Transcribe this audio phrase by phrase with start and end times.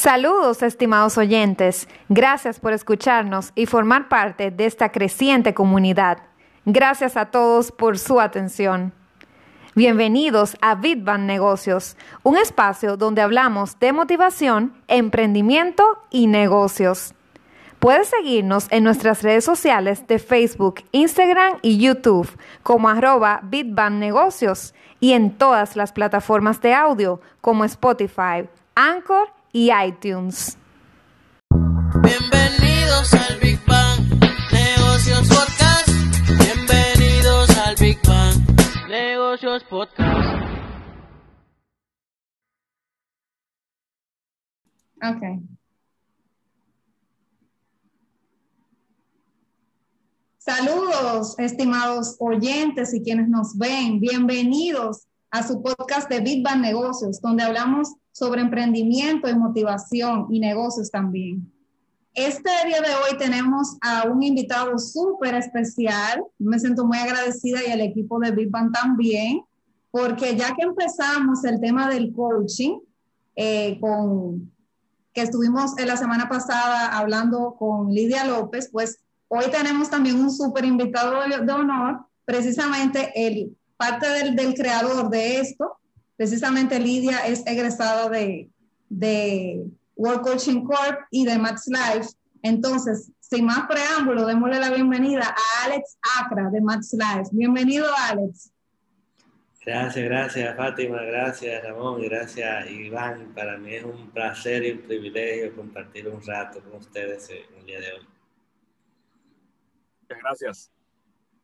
[0.00, 1.86] Saludos, estimados oyentes.
[2.08, 6.20] Gracias por escucharnos y formar parte de esta creciente comunidad.
[6.64, 8.94] Gracias a todos por su atención.
[9.74, 17.12] Bienvenidos a Bitban Negocios, un espacio donde hablamos de motivación, emprendimiento y negocios.
[17.78, 24.72] Puedes seguirnos en nuestras redes sociales de Facebook, Instagram y YouTube como arroba Bitban Negocios
[24.98, 30.56] y en todas las plataformas de audio como Spotify, Anchor y iTunes.
[32.02, 34.00] Bienvenidos al Big Bang
[34.52, 35.88] Negocios Podcast.
[36.38, 40.50] Bienvenidos al Big Bang Negocios Podcast.
[45.02, 45.22] Ok.
[50.38, 54.00] Saludos, estimados oyentes y quienes nos ven.
[54.00, 60.40] Bienvenidos a su podcast de Big Bang Negocios, donde hablamos sobre emprendimiento y motivación y
[60.40, 61.50] negocios también.
[62.12, 66.22] Este día de hoy tenemos a un invitado súper especial.
[66.38, 69.40] Me siento muy agradecida y al equipo de Big también,
[69.90, 72.80] porque ya que empezamos el tema del coaching,
[73.36, 74.52] eh, con,
[75.14, 80.30] que estuvimos en la semana pasada hablando con Lidia López, pues hoy tenemos también un
[80.30, 85.79] súper invitado de, de honor, precisamente el parte del, del creador de esto,
[86.20, 88.50] Precisamente Lidia es egresada de,
[88.90, 89.64] de
[89.96, 92.10] World Coaching Corp y de Max Life.
[92.42, 97.30] Entonces, sin más preámbulo, démosle la bienvenida a Alex Acra de Max Life.
[97.32, 98.52] Bienvenido, Alex.
[99.64, 103.32] Gracias, gracias Fátima, gracias Ramón, gracias Iván.
[103.34, 107.80] Para mí es un placer y un privilegio compartir un rato con ustedes el día
[107.80, 108.06] de hoy.
[110.06, 110.70] Gracias.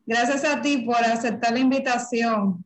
[0.05, 2.66] Gracias a ti por aceptar la invitación.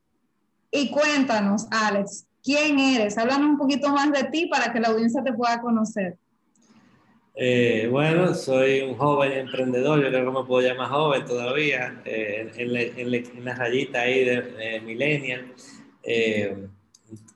[0.71, 3.19] Y cuéntanos, Alex, ¿quién eres?
[3.19, 6.17] Háblanos un poquito más de ti para que la audiencia te pueda conocer.
[7.35, 12.51] Eh, bueno, soy un joven emprendedor, yo creo que me puedo llamar joven todavía, eh,
[12.55, 15.55] en, la, en, en, la, rayita ahí de, de millennial,
[16.03, 16.69] eh,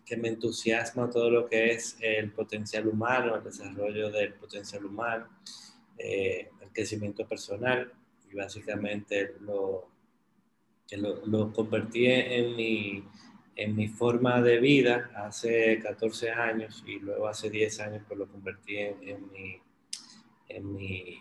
[0.04, 5.26] que me entusiasma todo lo que es el potencial humano, el desarrollo del potencial humano,
[5.96, 7.90] el crecimiento personal
[8.30, 9.93] y básicamente lo,
[10.86, 13.04] que lo, lo convertí en mi,
[13.56, 18.26] en mi forma de vida hace 14 años y luego hace 10 años pues lo
[18.26, 19.62] convertí en, en, mi,
[20.48, 21.18] en mi,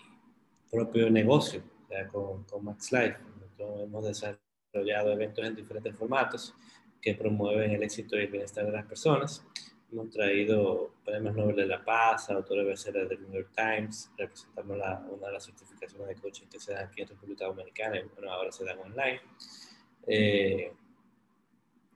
[0.73, 1.61] propio negocio
[2.11, 3.17] con, con, Max Life.
[3.39, 6.55] Nosotros hemos desarrollado eventos en diferentes formatos
[6.99, 9.45] que promueven el éxito y el bienestar de las personas.
[9.93, 15.05] Hemos traído premios Nobel de la Paz, autores bestsellers del New York Times, representamos la,
[15.07, 18.31] una de las certificaciones de coaching que se dan aquí en República Dominicana y bueno,
[18.31, 19.21] ahora se dan online.
[20.07, 20.73] Eh,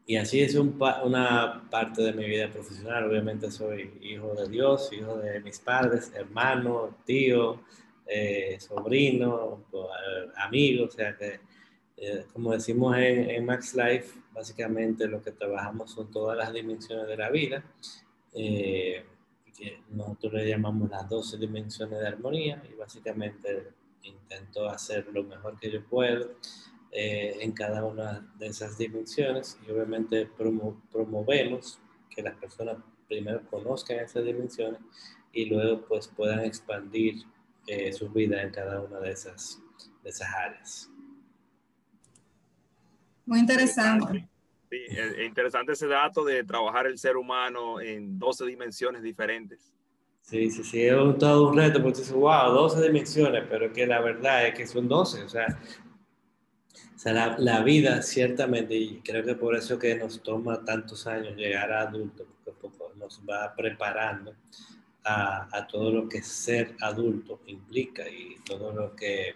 [0.06, 3.10] y así es un una parte de mi vida profesional.
[3.10, 7.64] Obviamente soy hijo de Dios, hijo de mis padres, hermano, tío,
[8.06, 9.66] eh, sobrino,
[10.36, 10.86] amigo.
[10.86, 11.40] O sea que,
[11.98, 17.08] eh, como decimos en, en, Max Life, básicamente lo que trabajamos son todas las dimensiones
[17.08, 17.64] de la vida.
[18.34, 19.04] Eh,
[19.58, 23.70] que nosotros le llamamos las 12 dimensiones de armonía y básicamente
[24.04, 26.36] intento hacer lo mejor que yo puedo
[26.92, 32.78] eh, en cada una de esas dimensiones y obviamente promo promovemos que las personas
[33.08, 34.80] primero conozcan esas dimensiones
[35.34, 37.24] y luego pues puedan expandir
[37.66, 39.60] eh, su vida en cada una de esas,
[40.04, 40.92] de esas áreas.
[43.28, 44.28] Muy interesante.
[44.70, 49.72] Sí, es interesante ese dato de trabajar el ser humano en 12 dimensiones diferentes.
[50.22, 54.02] Sí, sí, sí, es todo un reto porque dices, wow, 12 dimensiones, pero que la
[54.02, 55.60] verdad es que son 12, o sea,
[56.96, 61.08] o sea, la, la, vida, ciertamente, y creo que por eso que nos toma tantos
[61.08, 64.34] años llegar a adulto, porque poco nos va preparando
[65.06, 69.36] a, a, todo lo que ser adulto implica y todo lo que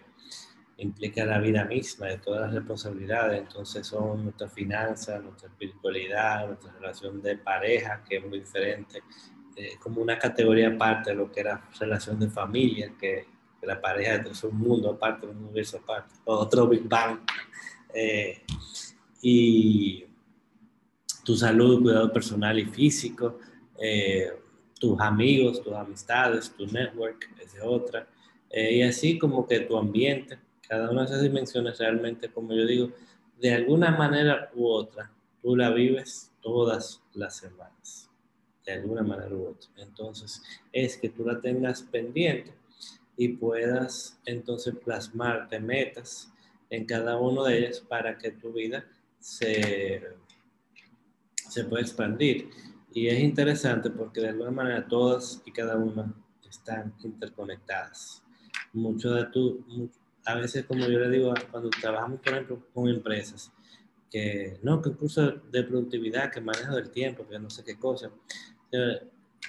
[0.82, 3.40] implica la vida misma, de todas las responsabilidades.
[3.40, 9.02] Entonces son nuestras finanzas, nuestra espiritualidad, nuestra relación de pareja, que es muy diferente,
[9.56, 13.26] eh, como una categoría aparte de lo que era relación de familia, que,
[13.60, 17.20] que la pareja es un mundo aparte, un universo aparte, otro Big Bang.
[17.94, 18.42] Eh,
[19.20, 20.04] y
[21.24, 23.38] tu salud, cuidado personal y físico,
[23.78, 24.30] eh,
[24.78, 28.08] tus amigos, tus amistades, tu network, es otra.
[28.50, 30.38] Eh, y así como que tu ambiente,
[30.72, 32.92] cada una de esas dimensiones realmente, como yo digo,
[33.38, 38.10] de alguna manera u otra, tú la vives todas las semanas,
[38.64, 39.68] de alguna manera u otra.
[39.76, 40.42] Entonces,
[40.72, 42.54] es que tú la tengas pendiente
[43.18, 46.32] y puedas entonces plasmarte metas
[46.70, 48.82] en cada uno de ellas para que tu vida
[49.18, 50.02] se,
[51.50, 52.48] se pueda expandir.
[52.94, 56.14] Y es interesante porque de alguna manera todas y cada una
[56.48, 58.22] están interconectadas.
[58.72, 59.62] Mucho de tu,
[60.24, 63.52] a veces como yo le digo, cuando trabajamos por ejemplo con empresas,
[64.10, 64.90] que no, que
[65.50, 68.10] de productividad, que manejo del tiempo, que no sé qué cosa.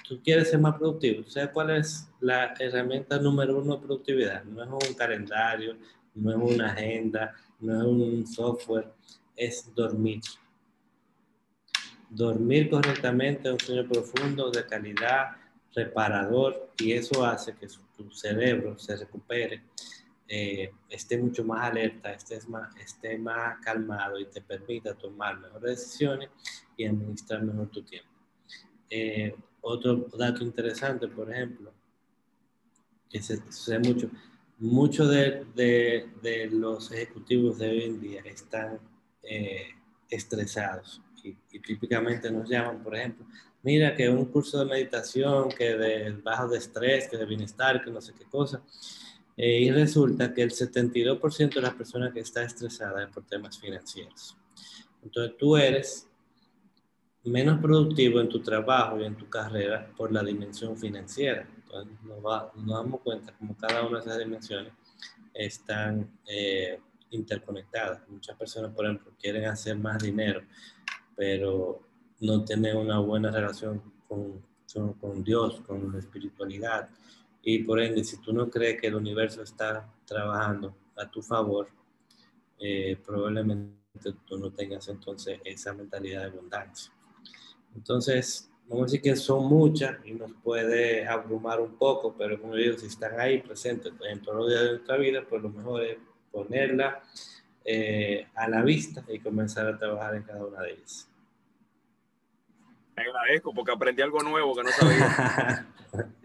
[0.08, 1.22] Tú quieres ser más productivo.
[1.28, 4.42] ¿Sabes cuál es la herramienta número uno de productividad?
[4.44, 5.76] No es un calendario,
[6.14, 8.90] no es una agenda, no es un software,
[9.36, 10.20] es dormir.
[12.08, 15.36] Dormir correctamente, un sueño profundo, de calidad,
[15.74, 17.66] reparador, y eso hace que
[17.96, 19.62] tu cerebro se recupere,
[20.26, 25.78] eh, esté mucho más alerta, estés más, esté más calmado y te permita tomar mejores
[25.78, 26.30] decisiones
[26.76, 28.10] y administrar mejor tu tiempo.
[28.88, 31.72] Eh, otro dato interesante, por ejemplo,
[33.10, 34.10] que se sucede mucho,
[34.58, 35.46] muchos de,
[36.22, 38.78] de, los ejecutivos de hoy en día están
[39.22, 39.68] eh,
[40.10, 43.26] estresados y, típicamente nos llaman, por ejemplo,
[43.62, 47.90] mira que un curso de meditación, que de bajo de estrés, que de bienestar, que
[47.90, 48.62] no sé qué cosa.
[49.36, 53.58] Eh, y resulta que el 72% de las personas que está estresada es por temas
[53.58, 54.36] financieros.
[55.02, 56.08] Entonces tú eres
[57.24, 61.48] menos productivo en tu trabajo y en tu carrera por la dimensión financiera.
[61.56, 62.22] Entonces nos,
[62.66, 64.72] damos cuenta como cada una de esas dimensiones
[65.32, 66.78] están eh,
[67.10, 68.08] interconectadas.
[68.08, 70.42] Muchas personas, por ejemplo, quieren hacer más dinero,
[71.16, 71.80] pero
[72.20, 74.42] no tienen una buena relación con,
[75.00, 76.88] con Dios, con la espiritualidad.
[77.46, 81.68] Y por ende, si tú no crees que el universo está trabajando a tu favor,
[82.58, 83.74] eh, probablemente
[84.26, 86.90] tú no tengas entonces esa mentalidad de abundancia.
[87.74, 92.54] Entonces, vamos a decir que son muchas y nos puede abrumar un poco, pero como
[92.54, 95.82] digo, si están ahí presentes en todos los días de nuestra vida, pues lo mejor
[95.82, 95.98] es
[96.32, 97.02] ponerla
[97.62, 101.10] eh, a la vista y comenzar a trabajar en cada una de ellas.
[102.94, 105.66] Te agradezco porque aprendí algo nuevo que no sabía.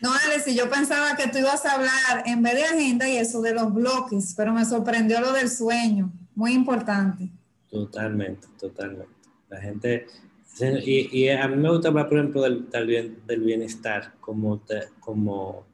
[0.00, 3.40] no, Alex, yo pensaba que tú ibas a hablar en vez de agenda y eso
[3.40, 6.12] de los bloques, pero me sorprendió lo del sueño.
[6.34, 7.30] Muy importante.
[7.70, 9.14] Totalmente, totalmente.
[9.48, 10.06] La gente,
[10.84, 14.62] y, a mí me gusta hablar, por ejemplo, del, bienestar como,
[15.00, 15.66] como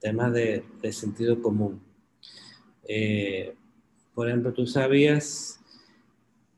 [0.00, 1.80] tema de, sentido común.
[2.88, 3.54] Eh,
[4.14, 5.60] por ejemplo, tú sabías,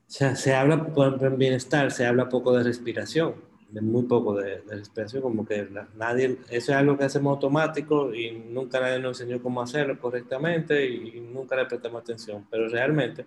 [0.09, 3.35] o sea, se habla, por ejemplo, en bienestar, se habla poco de respiración,
[3.75, 8.31] de muy poco de, respiración, como que nadie, eso es algo que hacemos automático y
[8.31, 13.27] nunca nadie nos enseñó cómo hacerlo correctamente y, nunca le prestamos atención, pero realmente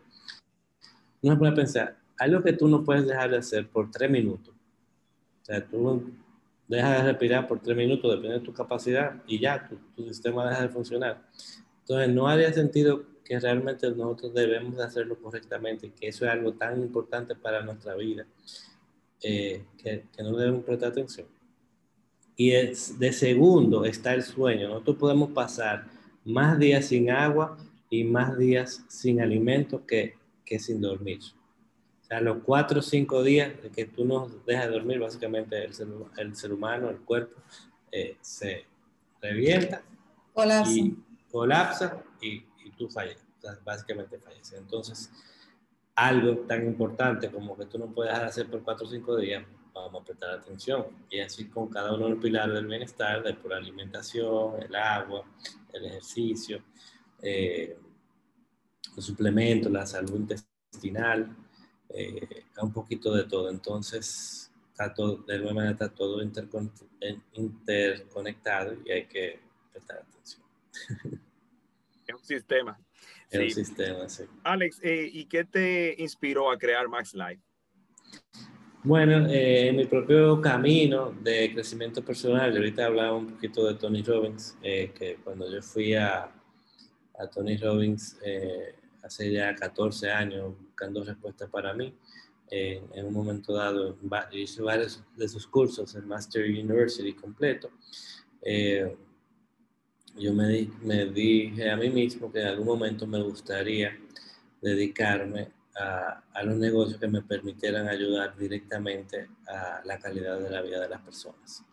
[1.21, 4.55] uno se puede pensar, algo que tú no puedes dejar de hacer por tres minutos.
[5.41, 6.13] O sea, tú
[6.65, 10.61] dejas de respirar por tres minutos, depende de tu capacidad, y ya, tu, sistema deja
[10.61, 11.27] de funcionar.
[11.81, 16.53] Entonces, no haría sentido que realmente nosotros debemos de hacerlo correctamente, que eso es algo
[16.53, 18.25] tan importante para nuestra vida,
[19.21, 21.27] eh, que, que, no debemos prestar atención.
[22.35, 24.69] Y es, de segundo está el sueño.
[24.69, 25.85] Nosotros podemos pasar
[26.23, 27.57] más días sin agua
[27.89, 30.15] y más días sin alimento que,
[30.45, 31.19] que sin dormir.
[32.01, 35.73] O sea, los cuatro o cinco días que tú no dejas de dormir, básicamente el
[35.73, 35.87] ser,
[36.17, 37.41] el ser humano, el cuerpo,
[37.91, 38.65] eh, se
[39.21, 39.81] revienta
[40.33, 40.71] colapsa.
[40.71, 40.95] y
[41.31, 44.59] colapsa y, y tú fallas, o sea, básicamente falleces.
[44.59, 45.11] Entonces,
[45.97, 50.03] algo tan importante como que tú no puedes hacer por cuatro o cinco días, vamos
[50.03, 50.85] a prestar atención.
[51.09, 55.25] Y así con cada uno de los pilares del bienestar, de la alimentación, el agua,
[55.73, 56.61] el ejercicio,
[57.19, 57.79] eh,
[58.95, 61.35] los suplementos, la salud intestinal,
[61.89, 63.49] eh, un poquito de todo.
[63.49, 69.39] Entonces, está todo, de alguna manera está todo interconectado y hay que
[69.71, 70.43] prestar atención.
[72.05, 72.79] Es un sistema.
[73.29, 74.23] Es un sistema, sí.
[74.43, 77.41] Alex, eh, ¿y qué te inspiró a crear Max Life?
[78.83, 84.01] Bueno, eh, en mi propio camino de crecimiento personal, ahorita hablaba un poquito de Tony
[84.01, 86.31] Robbins, que cuando yo fui a,
[87.19, 88.17] a Tony Robbins,
[89.03, 91.93] hace ya 14 años buscando respuestas para mí.
[92.49, 93.97] en un momento dado,
[94.31, 97.71] hice varios de sus cursos, el Master University completo.
[98.41, 98.95] Eh,
[100.17, 103.97] yo me, me dije a mí mismo que en algún momento me gustaría
[104.61, 110.61] dedicarme a, a, los negocios que me permitieran ayudar directamente a la calidad de la
[110.61, 111.63] vida de las personas.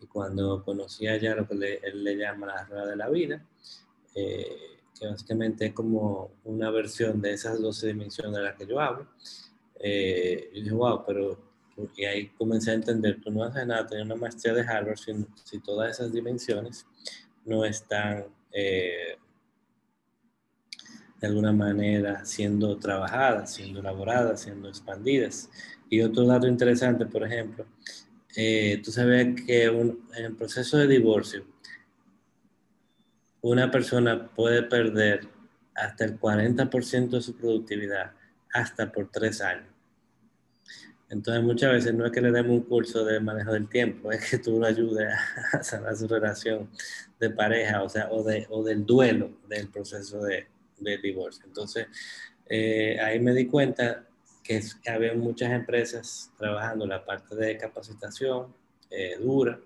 [0.00, 3.44] Y cuando conocí ya lo que él le llama la rueda de la vida,
[4.14, 8.80] eh, que básicamente es como una versión de esas 12 dimensiones de las que yo
[8.80, 9.08] hablo.
[9.80, 11.48] Eh, y dije, wow, pero
[11.96, 15.12] y ahí comencé a entender, tú no haces nada, tener una maestría de Harvard si,
[15.44, 16.84] si todas esas dimensiones
[17.48, 19.16] no están eh,
[21.20, 25.50] de alguna manera siendo trabajadas, siendo elaboradas, siendo expandidas.
[25.90, 27.66] Y otro dato interesante, por ejemplo,
[28.36, 31.44] eh, tú sabes que en el proceso de divorcio,
[33.40, 35.26] una persona puede perder
[35.74, 38.12] hasta el 40% de su productividad
[38.52, 39.77] hasta por tres años.
[41.10, 44.30] Entonces muchas veces no es que le demos un curso de manejo del tiempo, es
[44.30, 45.08] que tú lo ayudes
[45.52, 46.68] a sanar su relación
[47.18, 50.46] de pareja, o sea, o, de, o del duelo del proceso de,
[50.78, 51.44] de divorcio.
[51.46, 51.86] Entonces,
[52.46, 54.04] eh, ahí me di cuenta
[54.42, 58.54] que, había muchas empresas trabajando la parte de capacitación
[58.90, 59.58] eh, dura,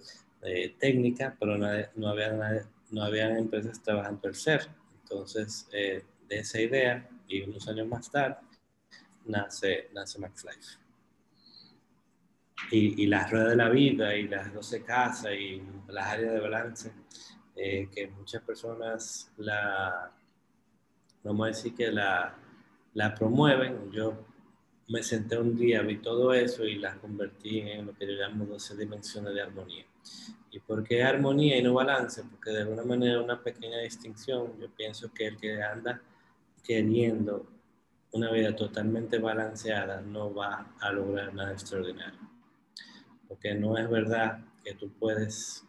[0.43, 4.69] eh, técnica, pero no, no, había, no había empresas trabajando el ser.
[5.03, 8.37] Entonces, de esa idea, y unos años más tarde,
[9.27, 10.82] nace, nace MaxLife
[12.71, 16.93] y, las ruedas de la vida y las 12 casas y las áreas de balance,
[17.57, 20.11] eh, que muchas personas la,
[21.23, 23.91] vamos a decir que la promueven.
[23.91, 24.25] Yo
[24.89, 28.45] me senté un día, vi todo eso y las convertí en lo que yo llamo
[28.45, 29.87] 12 dimensiones de armonía.
[30.51, 32.23] ¿Y por qué armonía y no balance?
[32.31, 36.01] Porque de alguna manera una pequeña distinción, yo pienso que el que anda
[36.63, 37.47] queriendo
[38.13, 42.22] una vida totalmente balanceada no va a lograr nada extraordinario
[43.33, 45.65] porque no es verdad que tú puedes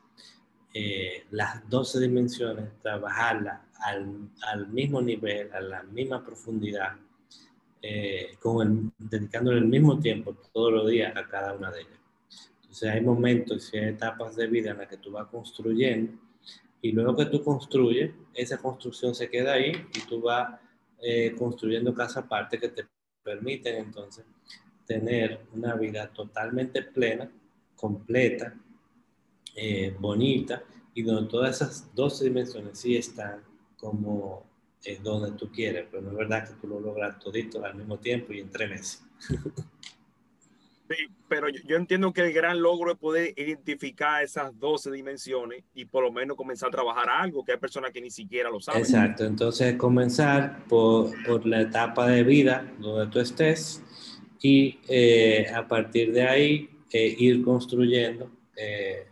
[0.73, 6.97] eh, las 12 dimensiones trabajarlas al, al, mismo nivel, a la misma profundidad,
[7.81, 11.99] eh, con el, dedicándole el mismo tiempo todos los días a cada una de ellas.
[12.63, 16.11] Entonces hay momentos y hay etapas de vida en las que tú vas construyendo
[16.81, 20.59] y luego que tú construyes, esa construcción se queda ahí y tú vas
[21.01, 22.85] eh, construyendo casa aparte que te
[23.23, 24.25] permiten entonces
[24.85, 27.31] tener una vida totalmente plena
[27.75, 28.53] completa,
[29.55, 30.63] eh, bonita,
[30.93, 33.41] y donde todas esas dos dimensiones sí están
[33.77, 34.45] como
[34.85, 37.97] eh, donde tú quieres, pero no es verdad que tú lo logras todito al mismo
[37.99, 39.03] tiempo y en tres meses.
[40.89, 40.97] Sí,
[41.29, 45.85] pero yo, yo, entiendo que el gran logro es poder identificar esas 12 dimensiones y
[45.85, 48.81] por lo menos comenzar a trabajar algo que hay personas que ni siquiera lo saben.
[48.81, 53.81] Exacto, entonces comenzar por, por la etapa de vida donde tú estés
[54.41, 59.07] y eh, a partir de ahí ir construyendo eh,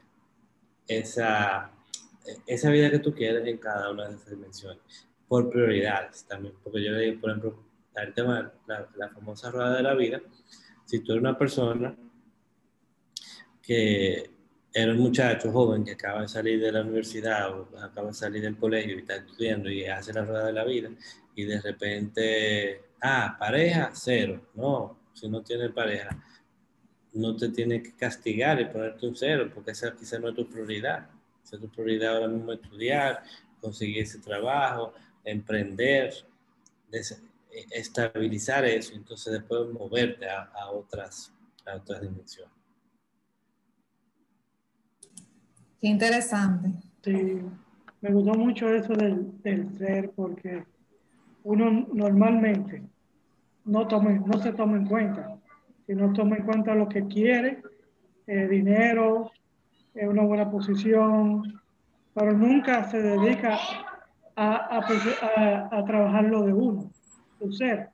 [0.87, 1.71] esa,
[2.45, 4.79] esa vida que tú quieres en cada una de esas dimensiones,
[5.27, 7.63] por prioridades también, porque yo le digo, por ejemplo,
[7.95, 10.21] el tema, la, la famosa rueda de la vida,
[10.85, 11.95] si tú eres una persona
[13.61, 14.29] que
[14.73, 18.41] era un muchacho joven que acaba de salir de la universidad o acaba de salir
[18.41, 20.89] del colegio y está estudiando y hace la rueda de la vida
[21.35, 26.23] y de repente, ah, pareja, cero, no, si no tiene pareja,
[27.13, 30.47] no te tiene que castigar y ponerte un cero, porque esa quizá no es tu
[30.47, 31.09] prioridad.
[31.43, 33.23] Esa es tu prioridad ahora mismo estudiar,
[33.59, 36.13] conseguir ese trabajo, emprender,
[37.71, 41.33] estabilizar eso, entonces después moverte a, otras,
[41.65, 42.53] a otras dimensiones.
[45.79, 46.69] Qué interesante.
[47.03, 47.41] Sí,
[48.01, 50.63] me gustó mucho eso del, del ser, porque
[51.43, 52.83] uno normalmente
[53.65, 55.40] no, tome, no se toma en cuenta
[55.85, 57.61] si no toma en cuenta lo que quiere,
[58.27, 59.31] eh, dinero,
[59.93, 61.61] eh, una buena posición,
[62.13, 63.57] pero nunca se dedica
[64.35, 66.91] a, a, a, trabajar lo de uno,
[67.39, 67.89] su ser.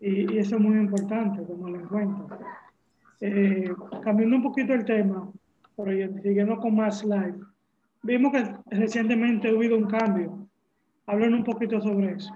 [0.00, 2.38] Y, eso es muy importante tomarlo en cuenta.
[3.20, 5.30] Eh, cambiando un poquito el tema,
[5.76, 7.38] pero siguiendo con más live,
[8.02, 8.44] vimos que
[8.76, 10.48] recientemente ha habido un cambio.
[11.06, 12.32] Hablen un poquito sobre eso.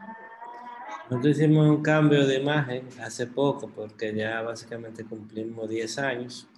[1.10, 6.48] Nosotros hicimos un cambio de imagen hace poco porque ya básicamente cumplimos 10 años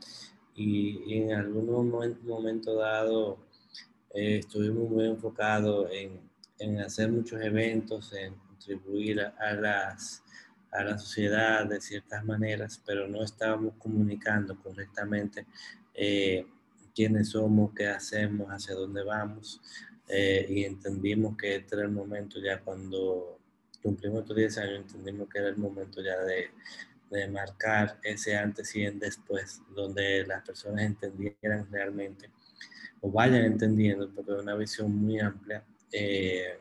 [0.55, 1.91] y, en algún
[2.23, 3.39] momento, dado
[4.15, 6.21] eh, estuvimos muy enfocados en,
[6.59, 10.23] en, hacer muchos eventos, en contribuir a, las,
[10.71, 15.47] a la sociedad de ciertas maneras, pero no estábamos comunicando correctamente
[15.95, 16.47] eh,
[16.95, 19.61] quiénes somos, qué hacemos, hacia dónde vamos.
[20.07, 23.39] Eh, y entendimos que este era el momento ya cuando
[23.85, 26.51] cumplimos estos 10 años, entendimos que era el momento ya de,
[27.11, 32.31] de marcar ese antes y en después, donde las personas entendieran realmente
[33.03, 35.63] o vayan entendiendo, porque es una visión muy amplia,
[35.93, 36.59] eh,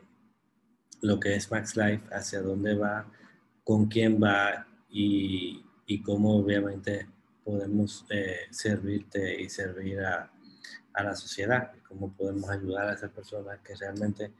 [1.00, 3.10] lo que es Max Life, hacia dónde va,
[3.64, 7.08] con quién va y, y cómo obviamente
[7.42, 10.30] podemos eh, servirte y servir a,
[10.92, 14.32] a la sociedad, cómo podemos ayudar a esas personas que realmente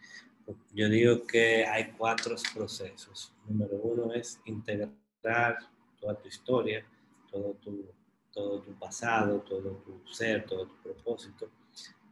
[0.73, 3.33] yo digo que hay cuatro procesos.
[3.47, 5.59] Número uno es integrar
[6.01, 6.85] toda tu historia,
[7.31, 7.87] todo tu,
[8.33, 11.51] todo tu pasado, todo tu ser, todo tu propósito.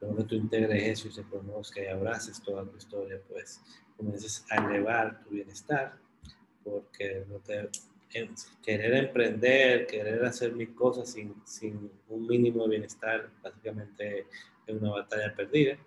[0.01, 3.61] Luego que tú integres eso y se conozca y abraces toda tu historia, pues
[3.97, 5.97] comiences a elevar tu bienestar,
[6.65, 7.71] porque no te,
[8.63, 14.27] querer emprender, querer hacer mis cosas sin, sin un mínimo de bienestar, básicamente
[14.67, 15.79] es una batalla perdida.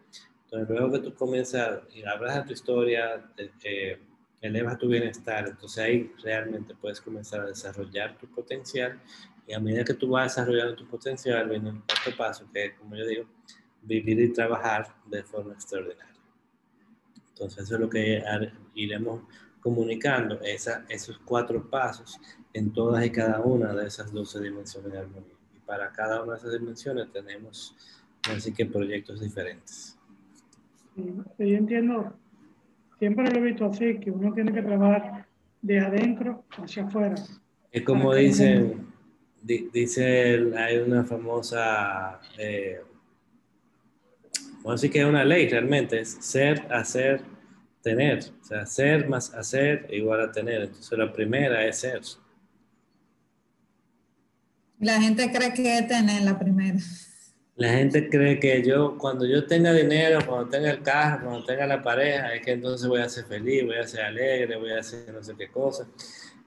[0.46, 3.32] Entonces, luego que tú comienzas y de tu historia,
[3.64, 4.00] eh,
[4.42, 9.00] elevas tu bienestar, entonces ahí realmente puedes comenzar a desarrollar tu potencial
[9.48, 12.96] y a medida que tú vas desarrollando tu potencial, viene el cuarto paso, que como
[12.96, 13.26] yo digo,
[13.82, 16.16] vivir y trabajar de forma extraordinaria.
[17.30, 18.24] Entonces, eso es lo que
[18.76, 19.24] iremos
[19.60, 22.20] comunicando, esa, esos cuatro pasos
[22.54, 25.34] en todas y cada una de esas 12 dimensiones de armonía.
[25.56, 27.76] Y para cada una de esas dimensiones tenemos
[28.30, 29.95] así que proyectos diferentes.
[30.96, 32.18] Yo entiendo,
[33.00, 35.26] siempre lo he visto así, que uno tiene que trabajar
[35.62, 37.16] de adentro hacia afuera.
[37.72, 38.88] Es como dicen,
[39.42, 42.82] dice, hay una famosa, eh,
[44.62, 47.22] bueno, sí que es una ley realmente, es ser, hacer,
[47.82, 48.20] tener.
[48.42, 50.64] O sea, ser más hacer igual a tener.
[50.64, 52.02] Entonces la primera es ser.
[54.80, 56.80] La gente cree que es tener la primera.
[57.58, 61.66] La gente cree que yo, cuando yo tenga dinero, cuando tenga el carro, cuando tenga
[61.66, 64.80] la pareja, es que entonces voy a ser feliz, voy a ser alegre, voy a
[64.80, 65.88] hacer no sé qué cosa.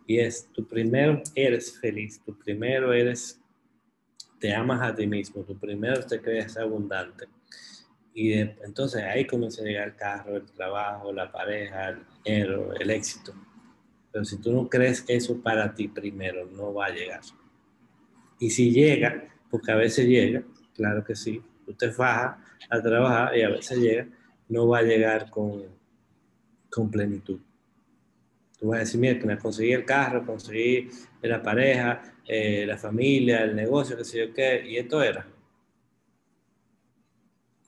[0.06, 3.40] Y es, tu primero eres feliz, tu primero eres,
[4.38, 7.26] te amas a ti mismo, tu primero te crees abundante.
[8.12, 12.90] Y entonces ahí comienza a llegar el carro, el trabajo, la pareja, el dinero, el
[12.90, 13.32] éxito.
[14.12, 17.20] Pero si tú no crees eso para ti primero, no va a llegar.
[18.38, 20.42] Y si llega, porque a veces llega,
[20.78, 24.06] claro que sí, usted faja a trabajar y a veces llega,
[24.48, 25.64] no va a llegar con,
[26.70, 27.38] con plenitud.
[28.58, 30.88] Tú vas a decir, mira, que me conseguí el carro, conseguí
[31.20, 35.26] la pareja, eh, la familia, el negocio, qué sé yo qué, y esto era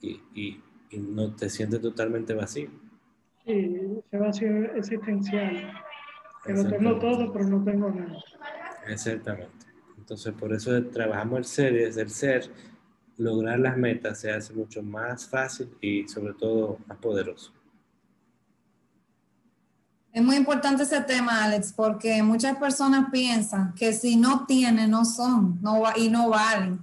[0.02, 0.61] y,
[0.99, 2.71] no te sientes totalmente vacío.
[3.45, 5.73] Sí, ese vacío existencial.
[6.45, 8.19] Que lo tengo todo, pero no tengo nada.
[8.88, 9.67] Exactamente.
[9.99, 12.50] Entonces, por eso trabajamos el ser y desde el ser,
[13.21, 17.53] lograr las metas se hace mucho más fácil y sobre todo más poderoso.
[20.13, 25.04] Es muy importante ese tema, Alex, porque muchas personas piensan que si no tienen, no
[25.04, 26.80] son no y no valen.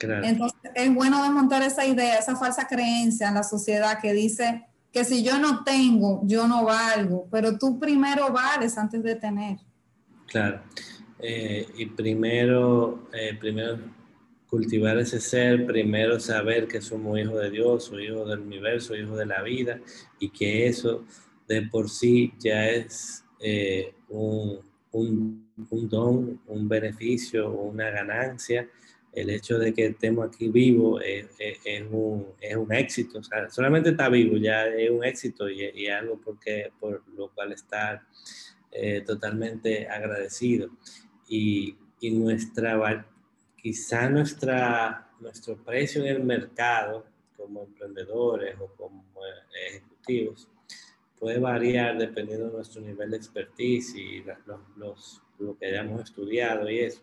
[0.00, 5.04] Entonces, es bueno desmontar esa idea, esa falsa creencia en la sociedad que dice que
[5.04, 9.58] si yo no tengo, yo no valgo, pero tú primero vales antes de tener.
[10.26, 10.62] Claro.
[11.18, 13.78] Eh, y primero, eh, primero
[14.48, 19.18] cultivar ese ser, primero saber que somos hijos de Dios, o hijos del universo, hijos
[19.18, 19.80] de la vida,
[20.18, 21.04] y que eso
[21.46, 24.60] de por sí ya es eh, un,
[24.92, 28.68] un, don, un beneficio, una ganancia
[29.12, 31.26] el hecho de que estemos aquí vivos es,
[31.90, 33.20] un, es, un, éxito.
[33.50, 38.02] Solamente está vivo ya es un éxito y, y algo porque, por lo cual estar
[38.70, 40.70] eh, totalmente agradecido.
[41.28, 43.06] Y, y, nuestra,
[43.68, 47.04] quizá nuestra, nuestro precio en el mercado
[47.36, 50.48] como emprendedores o como eh, ejecutivos
[51.18, 56.70] puede variar dependiendo de nuestro nivel de expertise y los, los, lo que hayamos estudiado
[56.70, 57.02] y eso.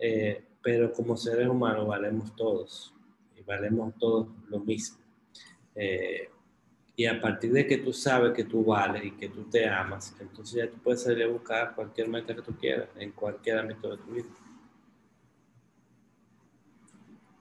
[0.00, 2.92] Eh, pero como seres humanos valemos todos
[3.36, 4.98] y valemos todos lo mismo.
[5.76, 6.30] Eh,
[6.96, 10.16] y a partir de que tú sabes que tú vales y que tú te amas,
[10.18, 13.88] entonces ya tú puedes salir a buscar cualquier meta que tú quieras en cualquier ámbito
[13.88, 14.26] de tu vida.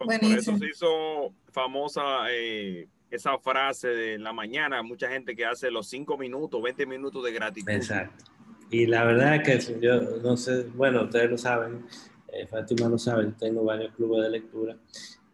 [0.05, 5.71] Por, eso se hizo famosa eh, esa frase de la mañana, mucha gente que hace
[5.71, 7.69] los 5 minutos, 20 minutos de gratitud.
[7.71, 8.25] Exacto.
[8.71, 11.85] Y la verdad es que yo no sé, bueno, ustedes lo saben,
[12.33, 14.75] eh, Fátima lo sabe, tengo varios clubes de lectura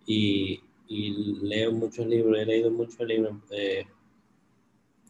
[0.06, 3.86] y, y leo muchos libros, he leído muchos libros eh,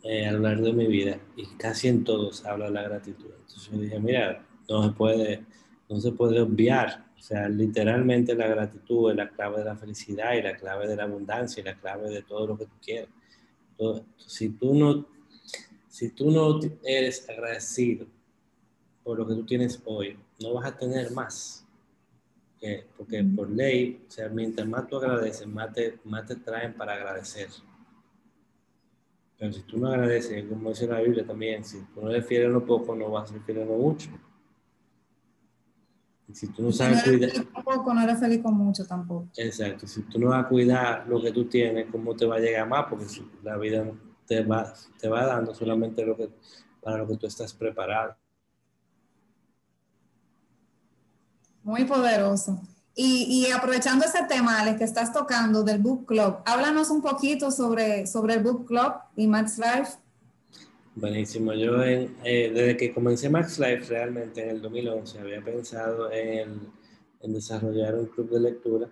[0.03, 3.31] eh, a lo largo de mi vida y casi en todos habla de la gratitud.
[3.39, 5.45] Entonces yo dije, mira, no se puede,
[5.89, 7.05] no se puede obviar.
[7.21, 10.95] O sea, literalmente la gratitud es la clave de la felicidad y la clave de
[10.95, 13.09] la abundancia y la clave de todo lo que tú quieres.
[14.17, 15.05] si tú no,
[15.87, 18.07] si tú no eres agradecido
[19.03, 21.61] por lo que tú tienes hoy, no vas a tener más
[22.97, 26.93] porque por ley, o sea, mientras más tú agradeces, más te, más te traen para
[26.93, 27.49] agradecer.
[29.37, 32.43] Pero si tú no agradeces, como dice la Biblia también, si tú no eres fiel
[32.43, 34.09] en lo poco, no vas a ser fiel en lo mucho.
[36.31, 37.29] Y si tú no sabes cuidar...
[37.63, 39.27] poco, no eres feliz con mucho tampoco.
[39.35, 39.85] Exacto.
[39.85, 42.67] Si tú no vas a cuidar lo que tú tienes, ¿cómo te va a llegar
[42.67, 42.85] más?
[42.89, 43.05] Porque
[43.43, 43.85] la vida
[44.25, 46.29] te va, te va dando solamente lo que,
[46.81, 48.15] para lo que tú estás preparado.
[51.63, 52.61] Muy poderoso.
[52.93, 58.05] Y, aprovechando ese tema, Alex, que estás tocando del Book Club, háblanos un poquito sobre,
[58.05, 59.93] sobre el Book Club y Max Life.
[60.93, 61.53] Buenísimo.
[61.53, 66.69] Yo en, eh, desde que comencé Max Life realmente en el 2011 había pensado en,
[67.21, 68.89] en desarrollar un club de lectura,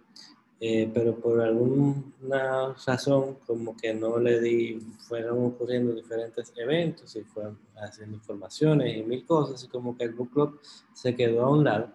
[0.62, 7.24] eh, pero por alguna razón como que no le di, fueron ocurriendo diferentes eventos y
[7.24, 10.62] fueron haciendo informaciones y mil cosas y como que el book club
[10.94, 11.92] se quedó a un lado.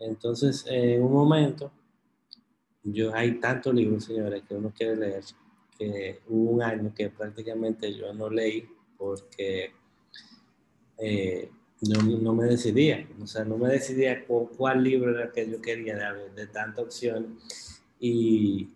[0.00, 1.70] Entonces en un momento,
[2.82, 5.24] yo hay tantos libros, señores, que uno quiere leer,
[5.78, 8.68] que hubo un año que prácticamente yo no leí
[8.98, 9.72] porque
[10.98, 15.96] eh, no, me decidía, o sea, no me decidía cuál libro era que yo quería
[16.12, 17.38] de, de tanta opción
[18.00, 18.68] y,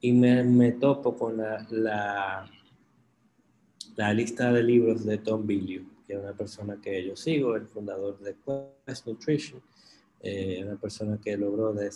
[0.00, 2.50] y me, me, topo con la, la,
[3.96, 7.66] la, lista de libros de Tom Billieu, que es una persona que yo sigo, el
[7.66, 8.36] fundador de
[8.86, 9.62] Quest Nutrition,
[10.20, 11.90] eh, una persona que logró de,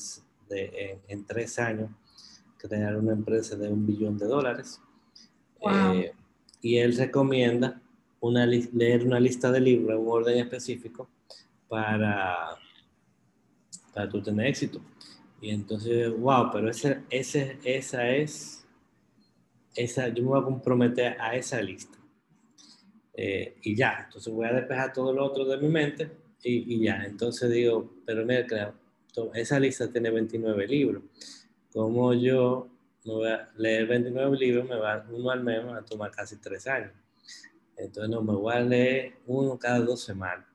[0.50, 1.90] en, en, tres años
[2.56, 4.80] crear una empresa de un billón de dólares.
[5.60, 5.94] Wow.
[5.94, 6.12] Eh,
[6.62, 7.82] y él recomienda
[8.72, 11.10] leer una lista de libros en un orden específico
[11.68, 12.56] para,
[13.92, 14.80] para tú tener éxito.
[15.40, 18.64] Y entonces, wow, pero ese, ese, esa es,
[19.74, 21.98] esa, yo me voy a comprometer a esa lista.
[23.14, 26.12] Eh, y ya, entonces voy a despejar todo lo otro de mi mente
[26.44, 27.02] y, y ya.
[27.04, 28.74] Entonces digo, pero mira, claro,
[29.34, 31.02] esa lista tiene 29 libros.
[31.72, 32.68] Como yo
[33.04, 36.10] me voy a leer 29 libros, me va uno al mes, me va a tomar
[36.10, 36.92] casi tres años.
[37.76, 40.46] Entonces, no, me voy a leer uno cada dos semanas.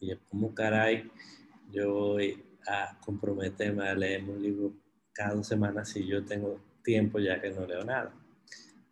[0.00, 1.10] Y yo, ¿cómo caray
[1.70, 4.72] yo voy a comprometerme a leer un libro
[5.12, 8.12] cada dos semanas si yo tengo tiempo ya que no leo nada?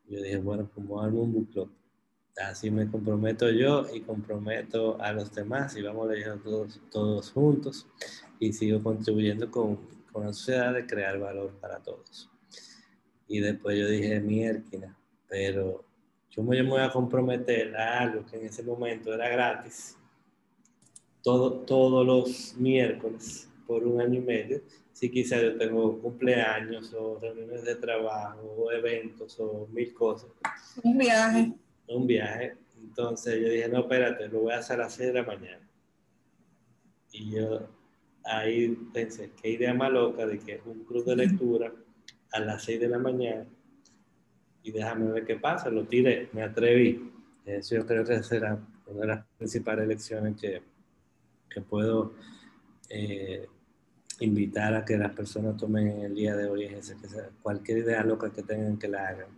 [0.08, 1.72] Yo dije, bueno, pues hago un book club.
[2.36, 7.86] Así me comprometo yo y comprometo a los demás y vamos leyendo todos, todos juntos
[8.38, 9.78] y sigo contribuyendo con,
[10.12, 12.30] con la sociedad de crear valor para todos.
[13.26, 14.96] Y después yo dije, mierda,
[15.28, 15.84] pero
[16.30, 19.96] yo me voy a comprometer a algo que en ese momento era gratis,
[21.22, 24.60] todo, todos los miércoles por un año y medio.
[24.92, 30.30] Si quizá yo tengo cumpleaños o reuniones de trabajo o eventos o mil cosas.
[30.82, 31.52] Un viaje.
[31.88, 32.56] Un viaje.
[32.78, 35.68] Entonces yo dije, no, espérate, lo voy a hacer a las 6 de la mañana.
[37.12, 37.68] Y yo
[38.24, 41.72] ahí pensé, qué idea más loca de que un club de lectura
[42.32, 43.46] a las 6 de la mañana
[44.62, 47.10] y déjame ver qué pasa, lo tiré, me atreví.
[47.44, 50.62] Eso yo creo que será una de las principales lecciones que,
[51.50, 52.14] que puedo
[52.88, 53.46] eh,
[54.20, 57.28] invitar a que las personas tomen en el día de hoy, es ese, que sea,
[57.42, 59.30] cualquier idea loca que tengan que la hagan.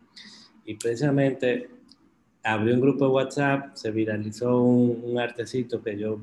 [0.67, 1.71] Y precisamente
[2.43, 6.23] abrió un grupo de WhatsApp, se viralizó un, un artecito que yo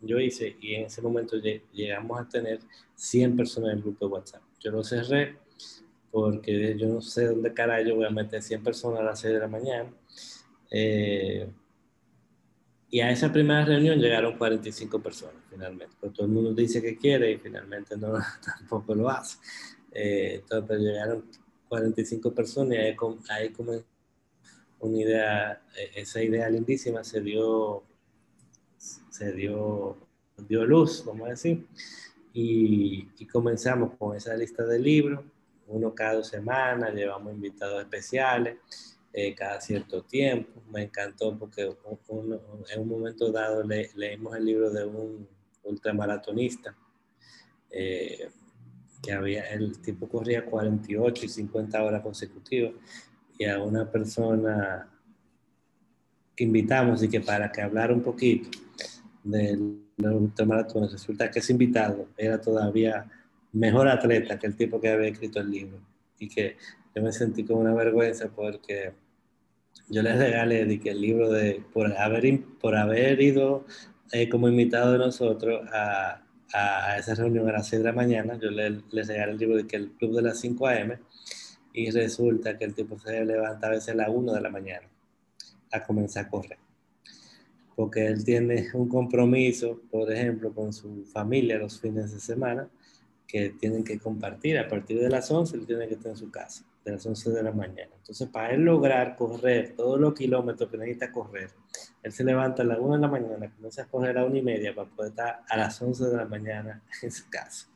[0.00, 1.36] yo hice y en ese momento
[1.72, 2.60] llegamos a tener
[2.94, 4.42] 100 personas en el grupo de WhatsApp.
[4.60, 5.38] Yo lo cerré
[6.10, 9.40] porque yo no sé dónde carajo voy a meter 100 personas a las 6 de
[9.40, 9.90] la mañana.
[10.70, 11.48] Eh,
[12.90, 15.94] y a esa primera reunión llegaron 45 personas finalmente.
[16.00, 18.14] Pues todo el mundo dice que quiere y finalmente no,
[18.58, 19.38] tampoco lo hace.
[19.92, 21.24] Eh, entonces llegaron
[21.68, 22.96] 45 personas y ahí,
[23.30, 23.72] ahí como
[24.80, 27.82] una idea, e, esa idea lindísima se dio
[29.18, 29.96] se dio,
[30.48, 31.66] dio luz, vamos a decir,
[32.32, 35.24] y, y, comenzamos con esa lista de libros,
[35.66, 38.56] uno cada dos semanas, llevamos invitados especiales
[39.12, 40.62] eh, cada cierto tiempo.
[40.70, 45.26] Me encantó porque en un momento dado le, leímos el libro de un
[45.64, 46.76] ultramaratonista.
[47.70, 48.30] Eh,
[49.02, 52.72] que había, el tipo corría 48 y 50 horas consecutivas
[53.38, 54.88] y a una persona
[56.34, 58.48] que invitamos y que para que hablara un poquito
[59.30, 63.06] del, ultramaratón, resulta que ese invitado era todavía
[63.52, 65.80] mejor atleta que el tipo que había escrito el libro.
[66.18, 66.56] Y que
[66.94, 68.92] yo me sentí con una vergüenza porque
[69.88, 73.66] yo les regalé de que el libro de, por haber, por haber ido
[74.12, 78.38] eh, como invitado de nosotros a, a, esa reunión a las 6 de la mañana,
[78.40, 80.98] yo les, les regalé el libro de que el club de las 5 a.m.
[81.72, 84.88] y resulta que el tipo se levanta a veces a las 1 de la mañana
[85.70, 86.67] a comenzar a correr
[87.78, 92.68] porque él tiene un compromiso, por ejemplo, con su familia los fines de semana,
[93.24, 94.58] que tienen que compartir.
[94.58, 97.30] A partir de las 11, él tiene que estar en su casa, de las 11
[97.30, 97.92] de la mañana.
[97.96, 101.50] Entonces, para él lograr correr todos los kilómetros que necesita correr,
[102.02, 104.42] él se levanta a las 1 de la mañana, comienza a correr a una y
[104.42, 107.68] media para poder estar a las 11 de la mañana en su casa.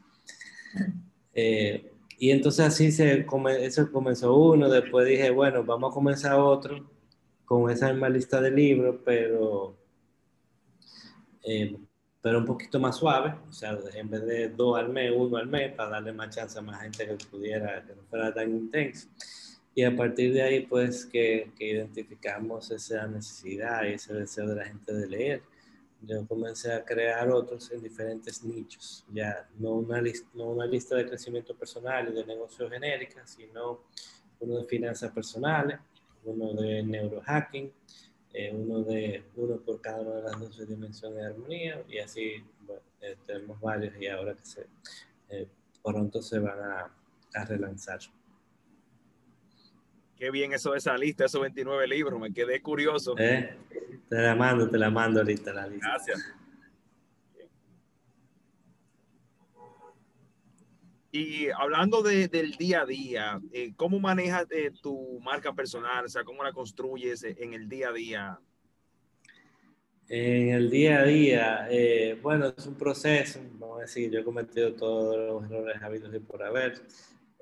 [1.33, 3.25] Eh, y entonces así se,
[3.61, 6.91] eso comenzó uno, después dije, bueno, vamos a comenzar otro
[7.45, 9.81] con esa misma lista de libros, pero
[11.43, 11.77] eh,
[12.21, 15.49] pero un poquito más suave, o sea, en vez de dos al mes, uno al
[15.49, 19.09] mes, para darle más chance a más gente que pudiera, que no fuera tan intenso.
[19.75, 24.57] y a partir de ahí pues que, que identificamos esa necesidad y ese deseo de
[24.57, 25.43] la gente de leer
[26.05, 30.97] yo comencé a crear otros en diferentes nichos, ya no una, lista, no una lista
[30.97, 33.83] de crecimiento personal y de negocios genéricas, sino
[34.41, 35.79] uno de finanzas personales,
[36.25, 37.73] uno de neurohacking,
[38.35, 42.43] eh, uno, de, uno por cada una de las 12 dimensiones de armonía y así
[43.01, 44.67] eh, tenemos varios y ahora que se,
[45.29, 45.47] eh,
[45.83, 46.91] pronto se van a,
[47.35, 48.01] a relanzar.
[50.17, 53.15] Qué bien eso de esa lista, esos 29 libros, me quedé curioso.
[53.15, 53.57] Te
[54.09, 55.89] la mando, te la mando ahorita la lista.
[55.89, 56.35] Gracias.
[61.13, 66.07] Y hablando de, del día a día, eh, ¿cómo manejas eh, tu marca personal?
[66.07, 68.41] O sea, ¿cómo la construyes en el día a día?
[70.09, 74.25] En el día a día, eh, bueno, es un proceso, vamos a decir, yo he
[74.25, 76.83] cometido todos los errores habidos y por haber.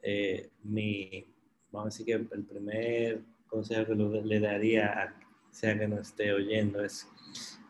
[0.03, 1.27] Eh, mi,
[1.73, 6.33] vamos a decir que el primer consejo que le daría a sea que nos esté
[6.33, 7.09] oyendo es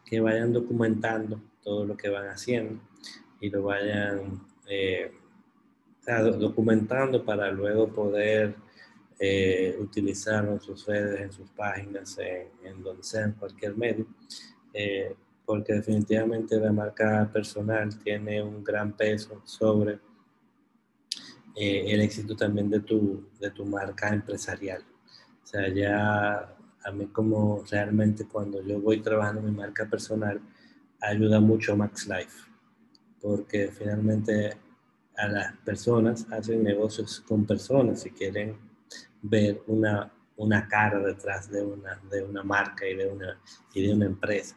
[0.04, 2.80] que vayan documentando todo lo que van haciendo
[3.40, 5.12] y lo vayan eh,
[6.38, 8.56] documentando para luego poder
[9.18, 12.18] eh, utilizarlo en sus redes, en sus páginas,
[12.62, 14.06] en, donde sea, en cualquier medio,
[14.72, 19.98] eh, porque definitivamente la marca personal tiene un gran peso sobre
[21.54, 24.82] el éxito también de tu, de tu marca empresarial.
[25.42, 30.40] O sea, ya a mí como realmente cuando yo voy trabajando mi marca personal,
[31.00, 32.48] ayuda mucho Max Life,
[33.20, 34.56] porque finalmente
[35.20, 38.56] a las personas hacen negocios con personas y quieren
[39.22, 43.40] ver una, una cara detrás de una, de una marca y de una,
[43.74, 44.56] y de una empresa.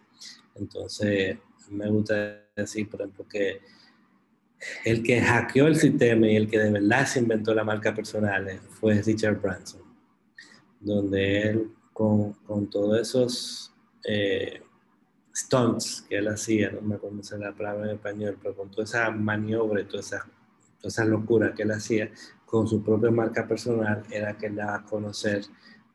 [0.56, 1.38] Entonces,
[1.69, 3.62] me gusta decir, por ejemplo, que
[4.86, 8.60] el que hackeó el sistema y el que de verdad se inventó la marca personal
[8.69, 9.82] fue Richard Branson,
[10.80, 13.73] donde él con, con todos esos
[14.06, 14.62] eh,
[15.36, 19.10] stunts que él hacía, no me acuerdo la palabra en español, pero con toda esa
[19.12, 20.42] maniobra y toda esa, toda
[20.88, 22.12] esa locura que él hacía
[22.46, 25.43] con su propia marca personal, era que él daba a conocer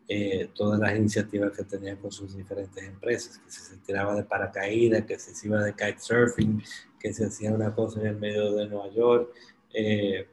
[0.09, 5.05] eh, todas las iniciativas que tenía con sus diferentes empresas, que se tiraba de paracaídas,
[5.05, 6.63] que se iba de kitesurfing,
[6.99, 9.31] que se hacía una cosa en el medio de Nueva York.
[9.75, 10.27] Eh,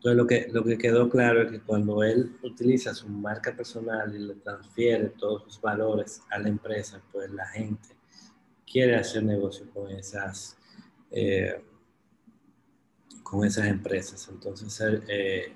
[0.00, 4.14] entonces lo que, lo que quedó claro es que cuando él utiliza su marca personal
[4.14, 7.88] y le transfiere todos sus valores a la empresa, pues la gente
[8.70, 10.56] quiere hacer negocio con esas,
[11.10, 11.62] eh,
[13.30, 14.28] con esas empresas.
[14.28, 15.52] Entonces, eh,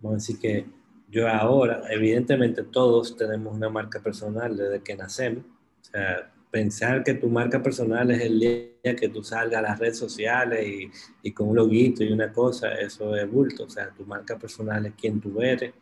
[0.00, 0.64] vamos a decir que
[1.10, 5.44] yo ahora, evidentemente todos tenemos una marca personal desde que nacemos.
[5.44, 9.78] O sea, pensar que tu marca personal es el día que tú salgas a las
[9.78, 10.90] redes sociales y,
[11.22, 13.64] y, con un loguito y una cosa, eso es bulto.
[13.64, 15.74] O sea, tu marca personal es quién tú eres,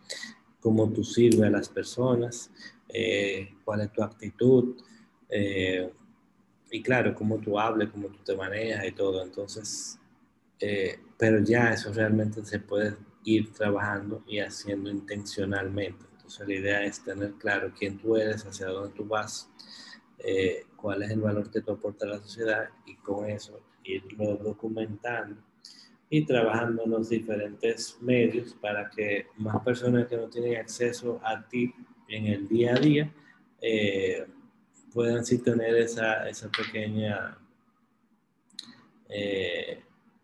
[0.59, 2.51] cómo tú sirves a las personas,
[2.89, 4.77] eh, cuál es tu actitud,
[5.29, 5.93] eh,
[6.73, 9.23] y claro, cómo tú hables, cómo tú te manejas y todo.
[9.23, 10.00] Entonces,
[10.61, 16.05] eh, pero ya eso realmente se puede ir trabajando y haciendo intencionalmente.
[16.13, 19.51] Entonces, la idea es tener claro quién tú eres, hacia dónde tú vas
[20.23, 24.37] eh, cuál es el valor que tú aportas a la sociedad y con eso irlo
[24.37, 25.41] documentando
[26.11, 31.47] y trabajando en los diferentes medios para que más personas que no tienen acceso a
[31.49, 31.73] ti
[32.09, 33.15] en el día a día
[33.63, 34.27] eh,
[34.93, 37.39] puedan sí tener esa, esa pequeña
[39.09, 39.83] eh,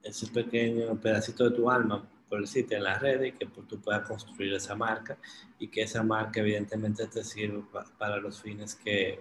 [0.09, 4.07] ese pequeño pedacito de tu alma por el en las redes y que tú puedas
[4.09, 5.17] construir esa marca
[5.59, 9.21] y que esa marca evidentemente te sirva para los fines que,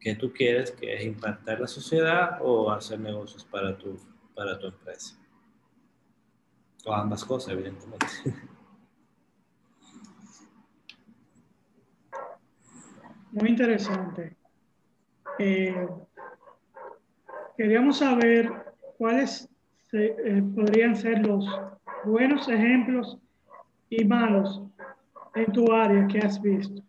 [0.00, 3.98] que tú quieres, que es impactar la sociedad o hacer negocios para tu,
[4.34, 5.18] para tu empresa.
[6.86, 8.06] O ambas cosas, evidentemente.
[13.32, 14.36] Muy interesante.
[15.38, 15.88] Eh,
[17.56, 18.50] queríamos saber
[18.96, 19.48] cuáles
[19.94, 21.46] eh, podrían ser los
[22.04, 23.18] buenos ejemplos
[23.88, 24.60] y malos
[25.34, 26.82] en tu área que has visto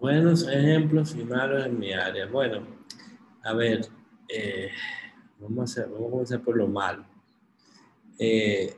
[0.00, 2.26] buenos ejemplos y malos en mi área.
[2.26, 2.66] Bueno,
[3.42, 3.86] a ver,
[4.28, 4.70] eh,
[5.38, 7.04] vamos, a vamos comenzar por lo malo.
[8.18, 8.74] Eh,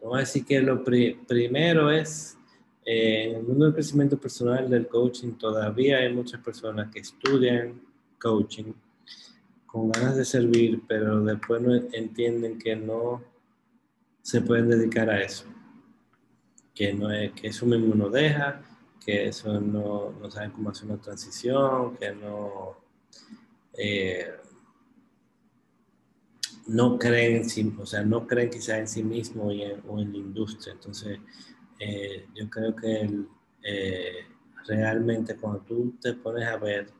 [0.00, 2.38] vamos a decir que lo primero es,
[2.84, 7.80] eh, en el mundo del crecimiento personal, del coaching, todavía hay muchas personas que estudian
[8.18, 8.72] coaching
[9.70, 13.22] con ganas de servir, pero después no entienden que no
[14.22, 15.44] se pueden dedicar a eso.
[16.74, 18.62] Que, no es, que eso mismo no deja,
[19.04, 22.78] que eso no, no saben cómo hacer una transición, que no,
[23.76, 24.34] eh,
[26.66, 30.18] no creen en sí, o sea, no creen quizá en sí mismo o en la
[30.18, 30.72] industria.
[30.72, 31.20] Entonces,
[31.78, 33.08] eh, yo creo que
[33.62, 34.26] eh,
[34.66, 36.90] realmente cuando tú te pones a ver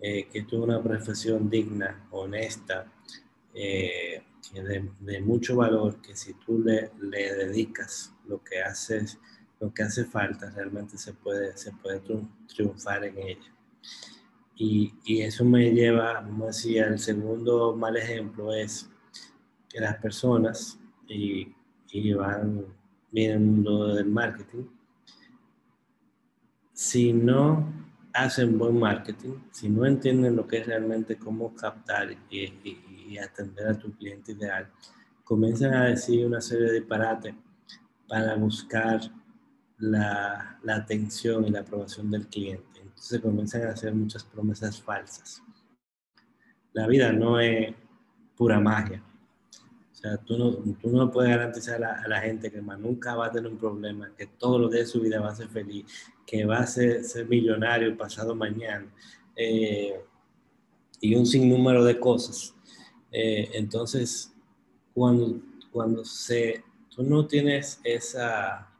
[0.00, 2.90] eh, que tú una profesión digna, honesta,
[3.52, 4.22] que
[4.54, 9.18] de, de, mucho valor, que si tú le, le, dedicas lo que haces,
[9.60, 12.00] lo que hace falta, realmente se puede, se puede
[12.48, 13.54] triunfar en ella.
[14.56, 18.88] Y, y, eso me lleva, como decía, el segundo mal ejemplo es
[19.68, 21.54] que las personas, y,
[21.92, 22.64] y van,
[23.10, 24.64] vienen el mundo del marketing,
[26.72, 27.79] si no
[28.12, 32.38] hacen buen marketing, si no entienden lo que es realmente cómo captar y,
[33.08, 34.68] y, atender a tu cliente ideal,
[35.24, 37.34] comienzan a decir una serie de disparates
[38.08, 39.00] para buscar
[39.78, 42.80] la, la atención y la aprobación del cliente.
[42.80, 45.42] Entonces comienzan a hacer muchas promesas falsas.
[46.72, 47.74] La vida no es
[48.36, 49.02] pura magia.
[50.00, 53.26] O sea, tú no, tú no puedes garantizar a, la gente que más nunca va
[53.26, 55.84] a tener un problema, que todos los días de su vida va a ser feliz,
[56.24, 58.90] que va a ser, millonario pasado mañana,
[59.36, 60.00] eh,
[61.02, 62.54] y un sinnúmero de cosas.
[63.12, 64.32] Eh, entonces,
[64.94, 65.38] cuando,
[65.70, 68.70] cuando se, tú no tienes esa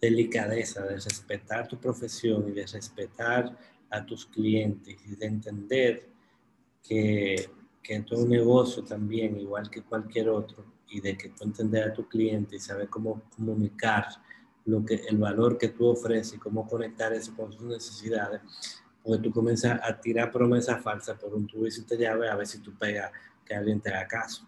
[0.00, 3.56] delicadeza de respetar tu profesión y de respetar
[3.88, 6.08] a tus clientes y de entender
[6.82, 7.50] que
[7.82, 11.92] que en todo negocio también, igual que cualquier otro, y de que tú entender a
[11.92, 14.06] tu cliente y saber cómo comunicar
[14.64, 18.40] lo que, el valor que tú ofreces y cómo conectar eso con sus necesidades,
[19.02, 22.36] porque tú comienzas a tirar promesas falsas por un tubo y si te llave a
[22.36, 23.10] ver si tú pegas
[23.44, 24.46] que alguien te haga caso.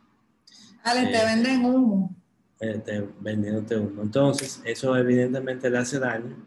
[0.83, 2.15] Ale, te venden humo.
[2.61, 4.03] Eh, te, vendiéndote humo.
[4.03, 6.47] Entonces, eso evidentemente le hace daño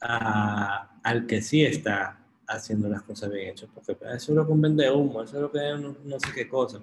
[0.00, 4.52] a, al que sí está haciendo las cosas bien hechas, porque eso es lo que
[4.56, 6.82] vende humo, eso es lo que no, no, sé qué cosa.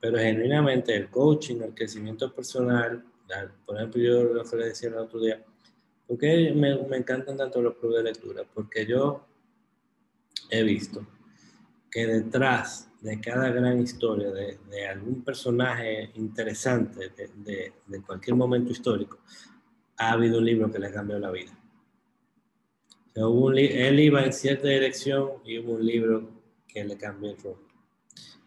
[0.00, 3.04] Pero genuinamente el coaching, el crecimiento personal,
[3.66, 5.44] por ejemplo, yo lo que le decía el otro día,
[6.06, 9.26] porque me, me encantan tanto los clubes de lectura, porque yo
[10.50, 11.06] he visto
[11.90, 17.72] que detrás de cada gran historia, de, algún personaje interesante de,
[18.06, 19.18] cualquier momento histórico,
[19.96, 21.57] ha habido un libro que le cambió la vida
[23.18, 26.30] él iba en cierta dirección y hubo un libro
[26.66, 27.68] que le cambió el rumbo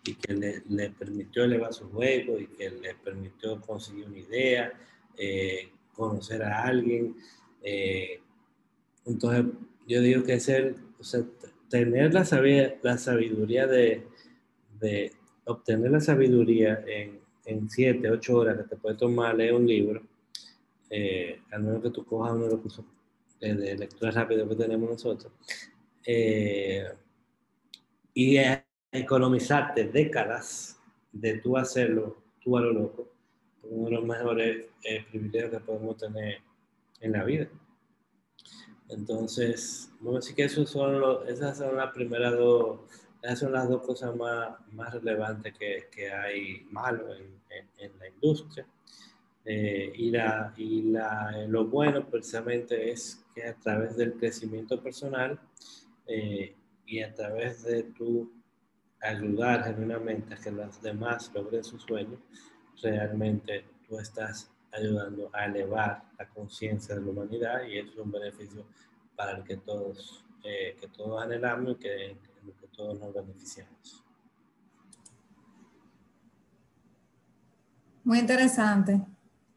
[0.04, 4.74] y que le, permitió elevar su juego y que le permitió conseguir una idea,
[5.18, 7.16] eh, conocer a alguien.
[7.62, 8.20] Eh,
[9.06, 9.46] entonces,
[9.88, 10.50] yo digo que es
[11.00, 11.24] o sea,
[11.70, 14.08] tener la, sabiduría, la sabiduría de,
[14.80, 15.12] de,
[15.46, 20.02] obtener la sabiduría en, en siete, ocho horas que te puede tomar leer un libro,
[20.90, 22.86] eh, al menos que tú cojas uno de los cursos
[23.42, 25.32] de lectura rápida que tenemos nosotros,
[26.06, 26.88] eh,
[28.14, 28.38] y
[28.92, 30.80] economizarte décadas
[31.12, 33.12] de tú hacerlo, tú a lo loco,
[33.64, 36.40] uno de los mejores eh, privilegios que podemos tener
[37.00, 37.48] en la vida.
[38.90, 42.82] Entonces, vamos a decir que esos son esas son las primeras dos,
[43.22, 47.40] esas son las dos cosas más, más relevantes que, que hay malo en,
[47.78, 48.66] en, la industria.
[49.46, 55.40] Eh, y la, y la, lo bueno precisamente es que a través del crecimiento personal
[56.08, 58.32] eh, y a través de tu
[59.02, 62.20] ayudar genuinamente a que los demás logren sus sueños,
[62.82, 68.12] realmente tú estás ayudando a elevar la conciencia de la humanidad y eso es un
[68.12, 68.66] beneficio
[69.16, 72.18] para el que todos, eh, que todos anhelamos y que,
[72.60, 74.04] que todos nos beneficiamos.
[78.04, 79.06] Muy interesante.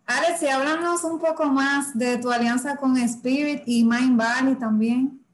[0.07, 5.25] Alex, y háblanos un poco más de tu alianza con Spirit y Mind Valley también.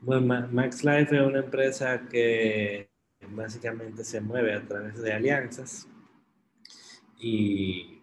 [0.00, 2.90] Bueno, Max Life es una empresa que
[3.30, 5.88] básicamente se mueve a través de alianzas
[7.18, 8.02] y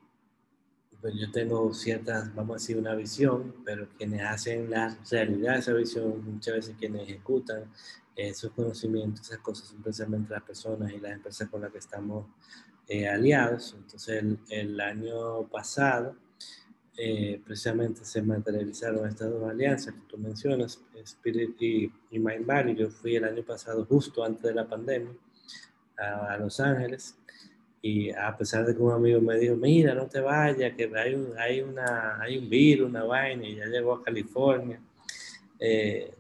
[1.02, 5.60] pues yo tengo ciertas, vamos a decir, una visión, pero quienes hacen la realidad de
[5.60, 7.70] esa visión, muchas veces quienes ejecutan
[8.16, 12.28] esos conocimientos, esas cosas son precisamente las personas y las empresas con las que estamos
[12.88, 13.76] eh, aliados.
[13.78, 16.16] Entonces el, año pasado
[16.98, 22.76] eh, precisamente se materializaron estas dos alianzas que tú mencionas, Spirit y, y Mind Valley.
[22.76, 25.14] Yo fui el año pasado justo antes de la pandemia
[25.98, 27.18] a, Los Ángeles
[27.82, 31.16] y a pesar de que un amigo me dijo, mira, no te vayas, que hay
[31.16, 34.80] un, hay una, hay un virus, una vaina, y ya llegó a California.
[35.60, 36.14] Eh,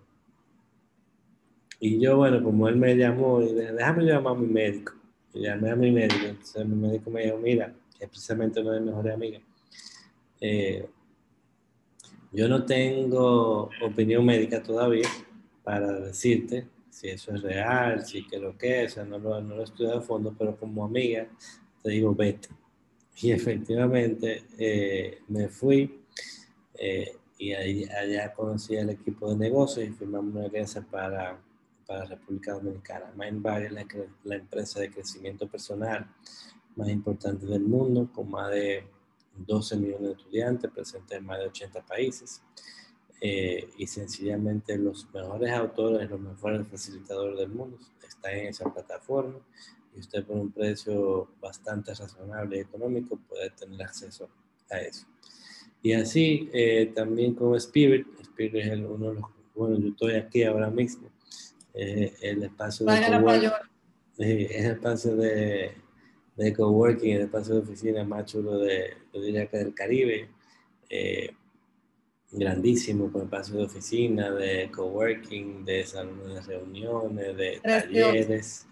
[1.79, 4.93] y yo, bueno, como él me llamó, déjame llamar a mi médico
[5.34, 8.89] llamé a mi médico, entonces mi médico me dijo, mira, es precisamente una de mis
[8.89, 9.41] mejores amigas,
[10.41, 10.88] eh,
[12.31, 15.07] yo no tengo opinión médica todavía
[15.63, 19.63] para decirte si eso es real, si que lo que es, no lo, no lo
[19.63, 21.27] he a fondo, pero como amiga
[21.81, 22.49] te digo, vete.
[23.21, 26.01] Y efectivamente eh, me fui
[26.75, 31.39] eh, y ahí, allá conocí al equipo de negocios y firmamos una alianza para,
[31.86, 33.11] para República Dominicana.
[33.15, 33.86] Mindbody es la,
[34.23, 36.07] la empresa de crecimiento personal
[36.75, 38.86] más importante del mundo, con más de
[39.36, 42.41] 12 millones de estudiantes presentes en más de 80 países.
[43.25, 49.39] Eh, y sencillamente los mejores autores, los mejores facilitadores del mundo están en esa plataforma
[49.95, 54.27] y usted por un precio bastante razonable y económico puede tener acceso
[54.69, 55.07] a eso.
[55.81, 59.23] Y así eh, también con Spirit, Spirit es uno de los,
[59.55, 61.09] bueno, yo estoy aquí ahora mismo,
[61.74, 62.93] eh, el espacio de
[64.17, 65.71] es el espacio de,
[66.36, 70.30] de coworking, el espacio de oficina más chulo de, yo diría que del Caribe.
[70.89, 71.34] Eh,
[72.34, 78.65] grandísimo, con espacio de oficina, de coworking, de salones de reuniones, de talleres,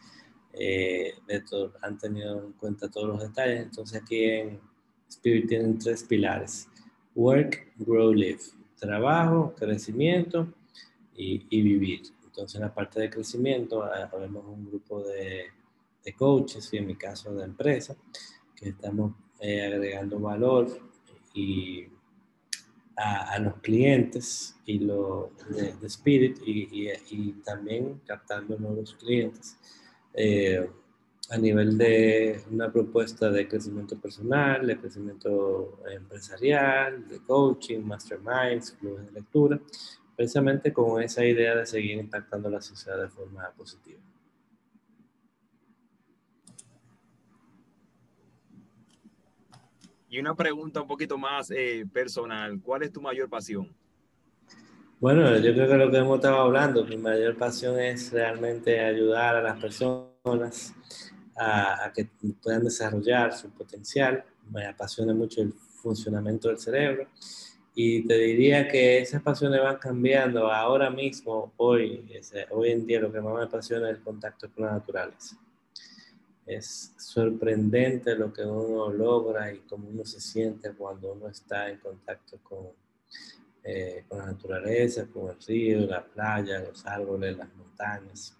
[0.53, 3.61] eh, de todo, han tenido en cuenta todos los detalles.
[3.61, 4.59] Entonces aquí en
[5.07, 6.67] Spirit tienen tres pilares,
[7.13, 8.41] work, grow, live,
[8.79, 10.51] trabajo, crecimiento
[11.15, 12.01] y, y vivir.
[12.31, 15.47] Entonces en la parte de crecimiento habemos un grupo de,
[16.17, 17.95] coaches y en mi caso de empresa
[18.55, 20.67] que estamos eh, agregando valor
[21.33, 21.85] y
[22.95, 29.57] a, los clientes y lo de, Spirit y, y, también captando nuevos clientes.
[30.13, 30.69] Eh,
[31.29, 39.05] a nivel de una propuesta de crecimiento personal, de crecimiento empresarial, de coaching, masterminds, clubes
[39.05, 39.59] de lectura,
[40.21, 43.99] precisamente con esa idea de seguir impactando la sociedad de forma positiva.
[50.09, 53.75] Y una pregunta un poquito más eh, personal, ¿cuál es tu mayor pasión?
[54.99, 59.37] Bueno, yo creo que lo que hemos estado hablando, mi mayor pasión es realmente ayudar
[59.37, 60.75] a las personas
[61.35, 62.07] a, a que
[62.43, 64.23] puedan desarrollar su potencial.
[64.51, 67.07] Me apasiona mucho el funcionamiento del cerebro
[67.73, 72.05] y te diría que esas pasiones van cambiando ahora mismo, hoy,
[72.49, 75.37] hoy en día lo que más me apasiona es el contacto con la naturaleza
[76.45, 81.77] es sorprendente lo que uno logra y cómo uno se siente cuando uno está en
[81.77, 82.67] contacto con,
[83.63, 88.37] eh, con la naturaleza, con el río, la playa, los árboles, las montañas.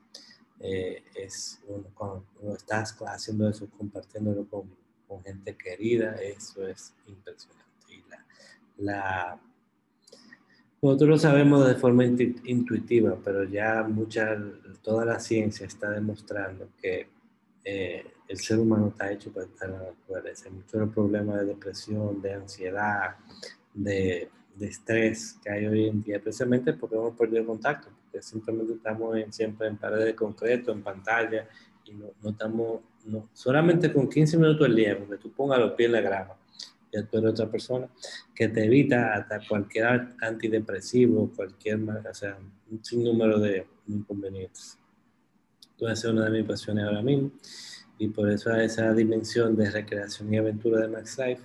[0.59, 1.59] Eh, es
[1.95, 4.75] cuando uno estás haciendo eso, compartiéndolo con,
[5.07, 7.70] con, gente querida, eso es impresionante.
[8.81, 9.39] La,
[10.81, 14.35] nosotros sabemos de forma intuitiva, pero ya mucha,
[14.81, 17.07] toda la ciencia está demostrando que
[17.63, 20.49] eh, el ser humano está hecho para estar en la naturaleza.
[20.49, 23.15] Muchos problemas de depresión, de ansiedad,
[23.75, 28.73] de, de, estrés que hay hoy en día, precisamente porque hemos perdido contacto, porque simplemente
[28.73, 31.47] estamos siempre en paredes de concreto, en pantalla,
[31.85, 35.87] y no, estamos, no, solamente con 15 minutos al día, porque tú pongas los pies
[35.87, 36.35] en la grama,
[36.91, 37.87] ya tú eres otra persona,
[38.35, 42.37] que te evita hasta cualquier antidepresivo, cualquier, o sea,
[42.69, 44.77] un sinnúmero de inconvenientes
[45.81, 47.31] puede ser una de mis pasiones ahora mismo.
[47.97, 51.41] Y por eso a esa dimensión de recreación y aventura de Max Life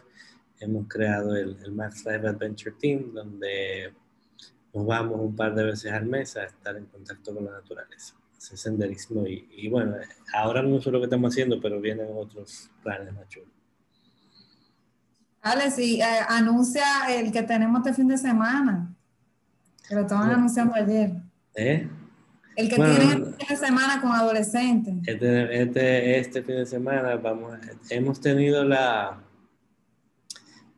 [0.61, 3.94] hemos creado el, el Max Life Adventure Team, donde
[4.74, 8.14] nos vamos un par de veces al mes a estar en contacto con la naturaleza,
[8.36, 9.97] senderismo y, y bueno,
[10.34, 13.56] ahora no es lo que estamos haciendo, pero vienen otros planes más chulos.
[15.47, 18.92] Alex, y eh, anuncia el que tenemos este fin de semana,
[19.88, 21.12] que lo estaban anunciando ayer.
[21.55, 21.88] ¿Eh?
[22.57, 24.94] El que tiene este fin de semana con adolescentes.
[25.07, 27.57] Este, este, este, fin de semana vamos,
[27.90, 29.22] hemos tenido la,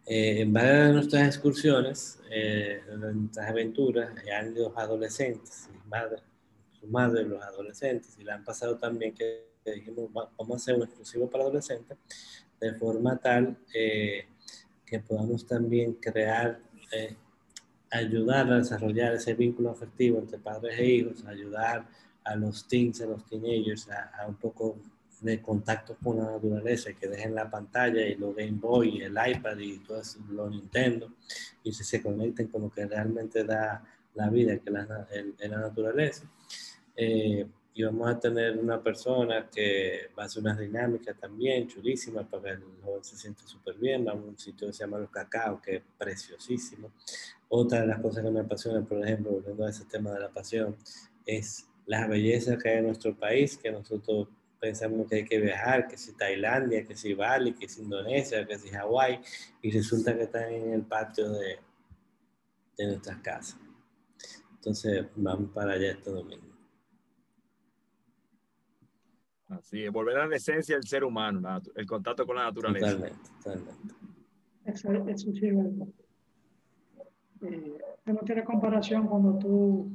[0.04, 6.22] eh, en varias de nuestras excursiones, eh, nuestras aventuras, han ido adolescentes, madre,
[6.78, 10.82] su madre, los adolescentes, y le han pasado también que, dijimos, vamos a hacer un
[10.82, 11.96] exclusivo para adolescentes,
[12.60, 14.26] de forma tal eh,
[14.88, 16.60] que podamos también crear
[17.90, 21.86] ayudar a desarrollar ese vínculo afectivo entre padres e hijos, ayudar
[22.24, 24.76] a los teens, a los teenagers a, un poco
[25.20, 29.58] de contacto con la naturaleza, que dejen la pantalla y lo Game Boy, el iPad
[29.58, 31.12] y todo eso, lo Nintendo,
[31.64, 33.82] y si se conecten con lo que realmente da
[34.14, 36.24] la vida, que es la, naturaleza.
[36.94, 37.46] Eh,
[37.78, 42.42] y vamos a tener una persona que va a hacer unas dinámicas también chulísimas para
[42.42, 44.04] que el joven se sienta súper bien.
[44.04, 46.90] Vamos a un sitio que se llama Los Cacao, que es preciosísimo.
[47.48, 50.28] Otra de las cosas que me apasiona, por ejemplo, volviendo a ese tema de la
[50.28, 50.76] pasión,
[51.24, 54.26] es la belleza que hay en nuestro país, que nosotros
[54.58, 58.58] pensamos que hay que viajar, que si Tailandia, que si Bali, que si Indonesia, que
[58.58, 59.20] si Hawái,
[59.62, 61.60] y resulta que están en el patio de,
[62.76, 63.60] de nuestras casas.
[64.54, 66.47] Entonces vamos para allá este domingo.
[69.48, 72.86] Así es, volver a la esencia del ser humano, la- el contacto con la naturaleza.
[72.92, 73.94] Totalmente, totalmente.
[74.64, 75.86] Eso, eso sí es verdad.
[77.42, 79.90] Eh, no tiene comparación cuando tú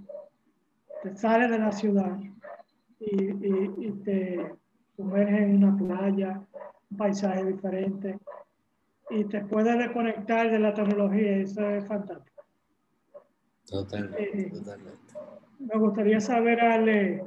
[1.04, 2.18] te sales de la ciudad
[2.99, 4.56] y, y- y te
[4.95, 6.41] sumerges en una playa,
[6.89, 8.18] un paisaje diferente
[9.10, 12.41] y te puedes desconectar de la tecnología, eso es fantástico.
[13.68, 15.14] Totalmente, Eh, totalmente.
[15.60, 17.24] Me gustaría saber, Ale,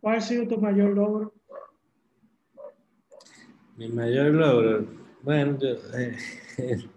[0.00, 1.32] ¿cuál ha sido tu mayor logro?
[3.76, 4.86] Mi mayor logro,
[5.22, 6.16] bueno, yo, eh,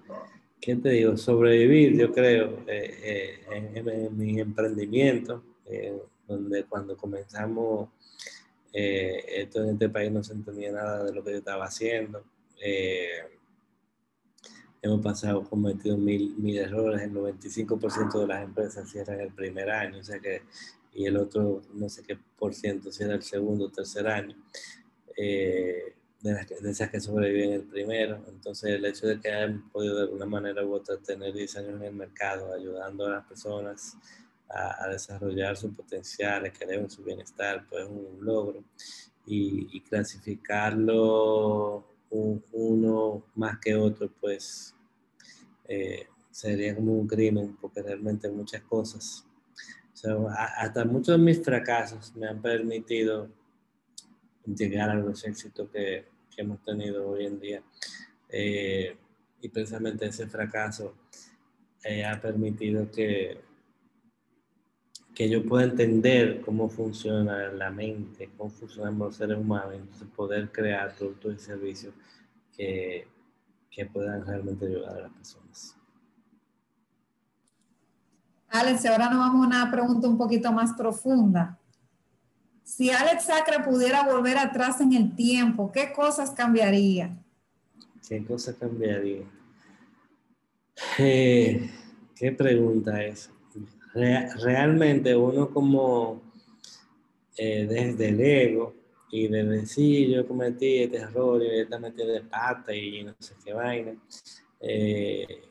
[0.61, 1.17] ¿qué te digo?
[1.17, 5.43] Sobrevivir, yo creo, eh, eh, en, mi emprendimiento,
[6.27, 7.89] donde cuando comenzamos
[8.71, 12.23] esto en este país no se entendía nada de lo que yo estaba haciendo.
[14.81, 19.99] Hemos pasado, cometido mil, mil errores, el 95% de las empresas cierran el primer año,
[19.99, 20.41] o sea que,
[20.93, 24.35] y el otro, no sé qué por ciento cierra el segundo o tercer año.
[25.17, 28.23] Eh, de, las de esas que sobreviven el primero.
[28.27, 31.75] Entonces, el hecho de que hayan podido de alguna manera u otra tener 10 años
[31.75, 33.97] en el mercado, ayudando a las personas
[34.49, 38.63] a, desarrollar su potencial, a que eleven su bienestar, pues es un logro.
[39.25, 44.75] Y, clasificarlo un- uno más que otro, pues
[45.67, 49.25] eh, sería como un crimen, porque realmente muchas cosas,
[50.03, 53.29] o sea, a- hasta muchos de mis fracasos me han permitido
[54.45, 57.63] llegar a los éxitos que, que hemos tenido hoy en día.
[58.29, 58.97] Eh,
[59.41, 60.95] y precisamente ese fracaso
[61.83, 63.39] eh, ha permitido que,
[65.13, 70.07] que yo pueda entender cómo funciona la mente, cómo funcionan los seres humanos, y entonces
[70.15, 71.93] poder crear productos y servicios
[72.55, 73.07] que,
[73.69, 75.77] que puedan realmente ayudar a las personas.
[78.53, 81.57] Alex, ahora nos vamos a una pregunta un poquito más profunda.
[82.63, 87.17] Si Alex Sacra pudiera volver atrás en el tiempo, ¿qué cosas cambiaría?
[88.07, 89.23] ¿Qué cosa cambiaría?
[90.99, 91.67] Eh,
[92.15, 93.31] ¿Qué pregunta es?
[93.95, 96.21] Re- realmente uno como
[97.35, 98.75] eh, desde el ego
[99.09, 103.33] y de decir yo cometí este error y esta metí de pata y no sé
[103.43, 103.93] qué vaina,
[104.63, 105.43] eh,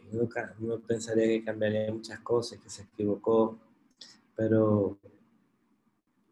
[0.87, 3.59] pensaría que cambiaría muchas cosas, que se equivocó,
[4.35, 4.99] pero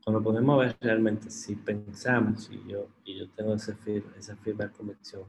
[0.04, 4.70] cuando podemos ver realmente si pensamos y yo, y yo tengo ese fir- esa firme
[4.70, 5.24] convicción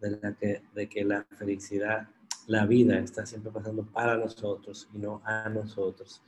[0.00, 2.08] de, la que, de que la felicidad,
[2.46, 6.22] la vida está siempre pasando para nosotros y no a nosotros,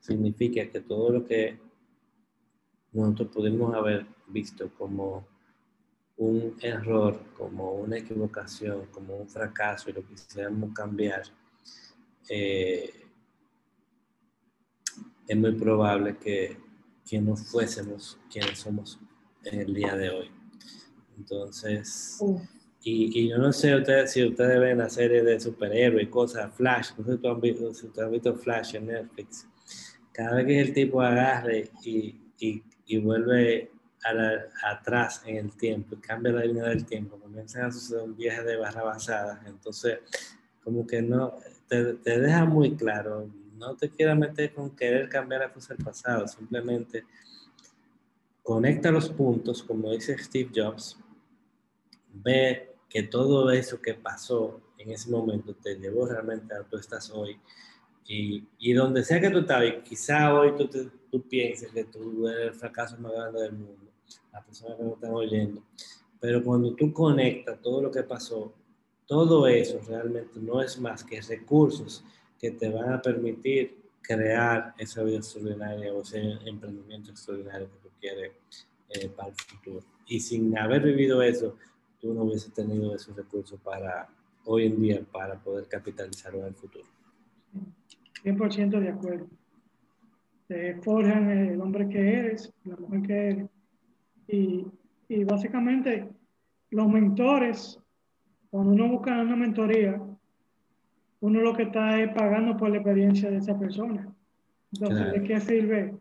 [0.00, 1.58] significa que todo lo que
[2.92, 5.26] nosotros pudimos haber visto como
[6.26, 11.22] un error, como una equivocación, como un fracaso y lo quisiéramos cambiar,
[12.28, 12.90] eh,
[15.26, 16.56] es muy probable que,
[17.08, 19.00] que no fuésemos quienes somos
[19.44, 20.30] en el día de hoy.
[21.16, 22.18] Entonces,
[22.82, 26.90] y, y yo no sé ustedes, si ustedes ven la serie de superhéroes cosas, Flash,
[26.98, 29.48] no sé si tú has visto, si visto Flash en Netflix.
[30.12, 33.71] Cada vez que el tipo agarre y, y, y vuelve
[34.04, 38.16] a la- atrás en el tiempo cambia la línea del tiempo, comienzan a suceder un
[38.16, 39.42] viaje de barra basada.
[39.46, 39.98] Entonces,
[40.64, 41.34] como que no,
[41.68, 45.84] te, te deja muy claro, no te quieras meter con querer cambiar las cosas del
[45.84, 47.04] pasado, simplemente
[48.42, 50.98] conecta los puntos, como dice Steve Jobs,
[52.12, 57.10] ve que todo eso que pasó en ese momento te llevó realmente a donde estás
[57.10, 57.38] hoy.
[58.06, 61.84] Y, y donde sea que tú estás, y quizá hoy tú, te- tú pienses que
[61.84, 63.91] tú eres el fracaso más grande del mundo,
[64.32, 65.62] las personas que nos están oyendo,
[66.20, 68.52] pero cuando tú conectas todo lo que pasó,
[69.06, 72.04] todo eso realmente no es más que recursos
[72.38, 77.88] que te van a permitir crear esa vida extraordinaria o ese emprendimiento extraordinario que tú
[78.00, 78.32] quieres
[78.88, 79.80] eh, para el futuro.
[80.06, 81.56] Y sin haber vivido eso,
[82.00, 84.08] tú no hubieses tenido esos recursos para
[84.44, 86.84] hoy en día para poder capitalizarlo en el futuro.
[88.24, 89.26] 100% de acuerdo.
[90.48, 93.50] Te forjan el hombre que eres, la mujer que eres.
[94.32, 94.66] Y,
[95.08, 96.08] y básicamente
[96.70, 97.78] los mentores,
[98.50, 100.00] cuando uno busca una mentoría,
[101.20, 104.10] uno lo que está es pagando por la experiencia de esa persona.
[104.72, 105.12] Entonces, Claro.
[105.12, 105.94] ¿de qué sirve?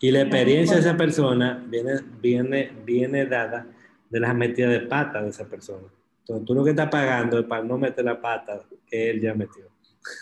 [0.00, 3.66] Y la experiencia de esa persona viene, viene, viene dada
[4.08, 5.86] de las metidas de pata de esa persona.
[6.20, 9.34] Entonces tú lo que estás pagando es para no meter la pata que él ya
[9.34, 9.66] metió.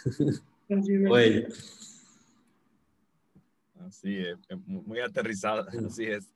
[0.68, 2.04] Así es.
[3.86, 6.28] Así es, es mu- muy aterrizada, así es.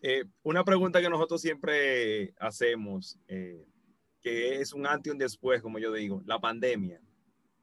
[0.00, 3.66] Eh, una pregunta que nosotros siempre hacemos, eh,
[4.20, 7.00] que es un antes y un después, como yo digo, la pandemia.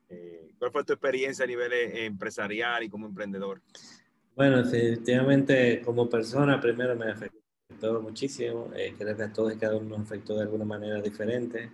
[0.10, 3.62] Eh, ¿Cuál fue tu experiencia a nivel eh, empresarial y como emprendedor?
[4.36, 9.78] Bueno, definitivamente como persona primero me afectó muchísimo, eh, creo que a todos y cada
[9.78, 11.72] uno nos afectó de alguna manera diferente.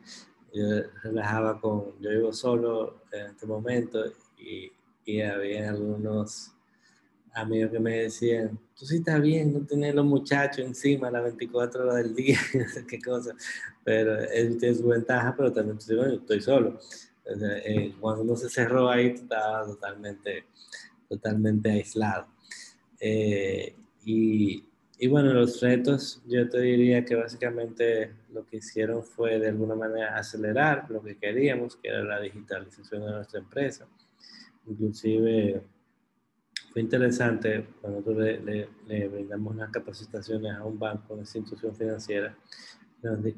[0.53, 0.65] Yo
[1.03, 4.03] relajaba con, yo vivo solo en este momento
[4.37, 4.71] y,
[5.05, 6.53] y había algunos
[7.33, 11.83] amigos que me decían, tú sí estás bien, no tienes los muchachos encima las 24
[11.83, 13.33] horas del día, no qué cosa,
[13.83, 16.79] pero él tiene su ventaja, pero también estoy solo.
[17.25, 20.45] Eh, cuando uno se cerró ahí, estaba totalmente,
[21.07, 22.27] totalmente aislado.
[22.99, 24.65] Eh, y,
[24.97, 29.75] y, bueno, los retos, yo te diría que básicamente lo que hicieron fue de alguna
[29.75, 33.87] manera acelerar lo que queríamos, que era la digitalización de nuestra empresa.
[34.67, 35.61] Inclusive
[36.71, 42.35] fue interesante cuando nosotros le, le, brindamos unas capacitaciones a un banco, una institución financiera,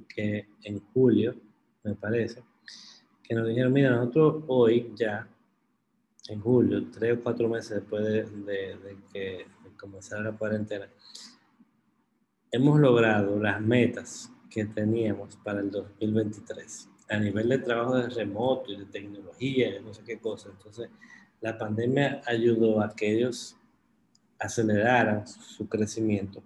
[0.07, 1.35] que en julio,
[1.83, 2.43] me parece,
[3.23, 5.27] que nos dijeron, mira, nosotros hoy ya,
[6.29, 10.87] en julio, tres o cuatro meses después de, de, que comenzara la cuarentena,
[12.51, 18.71] hemos logrado las metas que teníamos para el 2023 a nivel de trabajo de remoto
[18.71, 20.49] y de tecnología y no sé qué cosa.
[20.49, 20.89] Entonces,
[21.43, 23.57] la pandemia ayudó a que ellos
[24.39, 26.41] aceleraran su crecimiento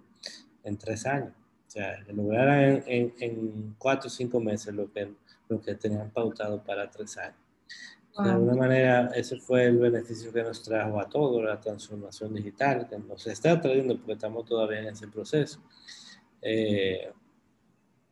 [0.64, 1.32] en tres años.
[1.68, 5.14] O sea, lograran en, en, cuatro o cinco meses lo que,
[5.48, 7.36] lo que tenían pautado para tres años.
[8.24, 12.88] De alguna manera, ese fue el beneficio que nos trajo a todos, la transformación digital,
[12.88, 15.60] que nos está trayendo porque estamos todavía en ese proceso.
[16.42, 17.12] Eh,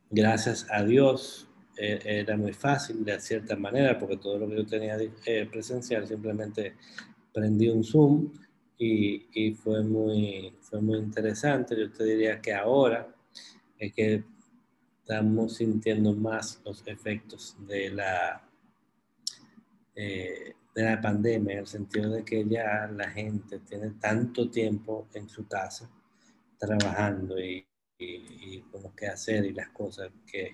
[0.09, 1.46] gracias a Dios,
[1.77, 4.97] era muy fácil de cierta manera, porque todo lo que yo tenía
[5.27, 6.75] eh, presencial simplemente
[7.33, 8.33] prendí un Zoom
[8.79, 11.77] y, y, fue, muy, fue muy interesante.
[11.79, 13.15] Yo te diría que ahora
[13.79, 14.25] es que
[15.01, 18.43] estamos sintiendo más los efectos de la,
[19.95, 25.09] eh, de la pandemia, en el sentido de que ya la gente tiene tanto tiempo
[25.15, 25.91] en su casa
[26.59, 27.67] trabajando y,
[27.99, 30.53] y, y como que hacer y las cosas que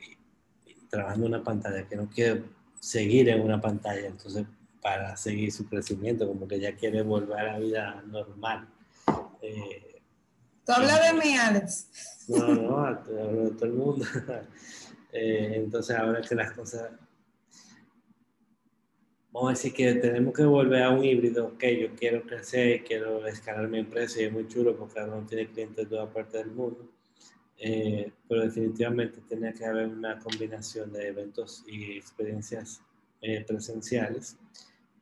[0.93, 2.43] trabajando en una pantalla, que no quiere
[2.78, 4.45] seguir en una pantalla, entonces
[4.82, 8.68] para seguir su crecimiento, como que ya quiere volver a la vida normal.
[9.40, 10.03] Eh,
[10.66, 12.26] ¿Tú hablas de mí, Alex?
[12.28, 14.05] No, no, hablo de todo el mundo.
[15.14, 16.90] Eh, entonces ahora que las cosas...
[19.30, 23.26] Vamos a decir que tenemos que volver a un híbrido, ok, yo quiero crecer, quiero
[23.26, 26.38] escalar mi empresa y es muy chulo porque ahora uno tiene clientes de toda parte
[26.38, 26.88] del mundo
[27.65, 32.83] eh, pero definitivamente tenía que haber una combinación de eventos y experiencias
[33.21, 34.37] eh, presenciales,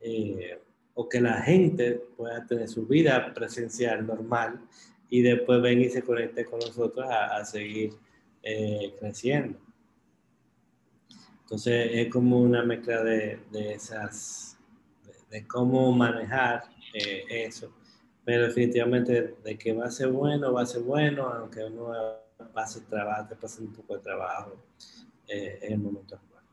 [0.03, 0.61] eh,
[0.93, 4.61] o que la gente pueda tener su vida presencial normal
[5.09, 7.95] y después venir y se conecte con nosotros a, seguir
[8.99, 9.59] creciendo.
[11.41, 14.59] Entonces es como una mezcla de, de esas,
[15.31, 17.73] de, cómo manejar eso,
[18.23, 22.81] pero definitivamente de que va a ser bueno, va a ser bueno, aunque uno pase
[22.83, 24.57] trabajo, te pase un poco de trabajo
[25.29, 26.45] eh, en el momento actual.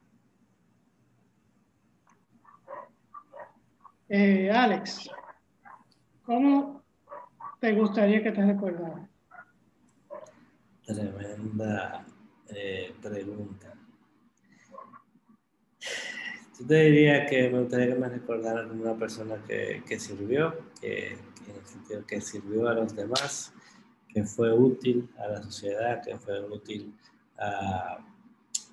[4.09, 5.09] Eh, Alex,
[6.23, 6.83] ¿cómo
[7.59, 9.09] te gustaría que te recordaran?
[10.85, 12.05] Tremenda
[12.47, 13.73] eh, pregunta.
[16.59, 20.57] Yo te diría que me gustaría que me recordaran como una persona que, que sirvió,
[20.79, 23.53] que, que, en el sentido que sirvió a los demás,
[24.17, 26.91] que fue útil a la sociedad, que fue útil
[27.37, 27.99] a,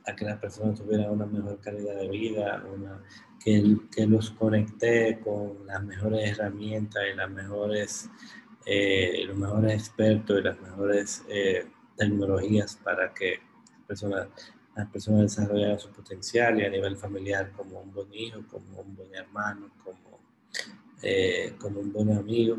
[0.06, 3.02] a que las personas tuvieran una mejor calidad de vida, una,
[3.44, 8.08] que, que los conecté con las mejores herramientas y las mejores,
[8.64, 13.40] eh, los mejores expertos y las mejores eh, tecnologías para que
[13.86, 14.28] personas,
[14.74, 18.96] las personas desarrollaran su potencial y a nivel familiar como un buen hijo, como un
[18.96, 20.20] buen hermano, como,
[21.02, 22.56] eh, como un buen amigo.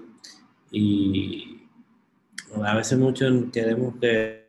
[0.69, 1.64] Y,
[2.63, 4.45] a veces muchos queremos que,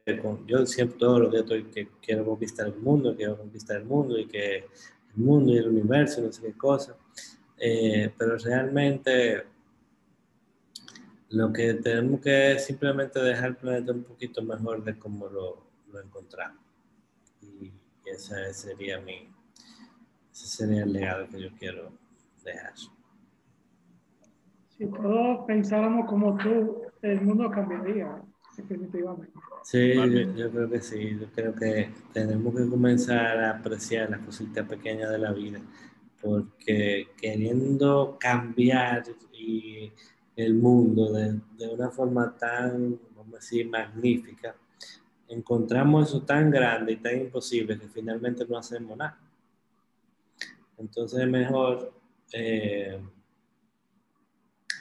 [0.46, 4.18] yo siempre todo lo que estoy, que quiero conquistar el mundo, quiero conquistar el mundo
[4.18, 6.96] y que el mundo y el universo, no sé qué cosa,
[7.58, 9.44] eh, pero realmente
[11.30, 15.66] lo que tenemos que es simplemente dejar el planeta un poquito mejor de cómo lo,
[15.90, 16.62] lo encontramos.
[17.42, 17.72] Y,
[18.04, 19.28] ese sería mi,
[20.30, 21.92] ese sería el legado que yo quiero
[22.44, 22.72] dejar.
[24.78, 28.22] Si todos pensáramos como tú, el mundo cambiaría,
[28.56, 29.32] definitivamente.
[29.62, 29.94] Sí,
[30.36, 31.18] yo, creo que sí.
[31.18, 35.60] Yo creo que tenemos que comenzar a apreciar las cositas pequeñas de la vida,
[36.20, 39.04] porque queriendo cambiar
[40.36, 44.54] el mundo de, de una forma tan, vamos a decir, magnífica,
[45.28, 49.18] encontramos eso tan grande y tan imposible que finalmente no hacemos nada.
[50.78, 51.92] Entonces es mejor
[52.32, 53.00] eh,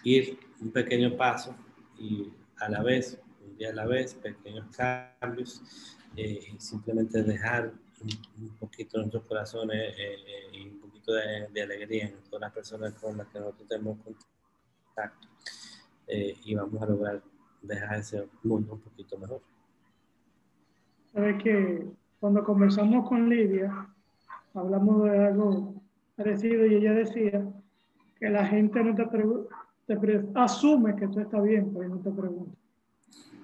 [0.04, 1.56] ir un pequeño paso
[1.98, 5.62] y a la vez un día a la vez, pequeños cambios,
[6.16, 7.72] eh, simplemente dejar
[8.40, 12.52] un, poquito nuestros corazones eh, eh, y un poquito de, de, alegría en todas las
[12.52, 15.28] personas con las que nosotros tenemos contacto.
[16.08, 17.22] y vamos a lograr
[17.62, 19.42] dejar ese mundo un poquito mejor.
[21.14, 21.88] Sabes que
[22.20, 23.88] cuando conversamos con Lidia,
[24.54, 25.74] hablamos de algo
[26.16, 27.46] parecido y ella decía
[28.20, 29.04] que la gente no te,
[29.86, 29.98] te
[30.36, 32.58] asume que tú estás bien, pero no te pregunta.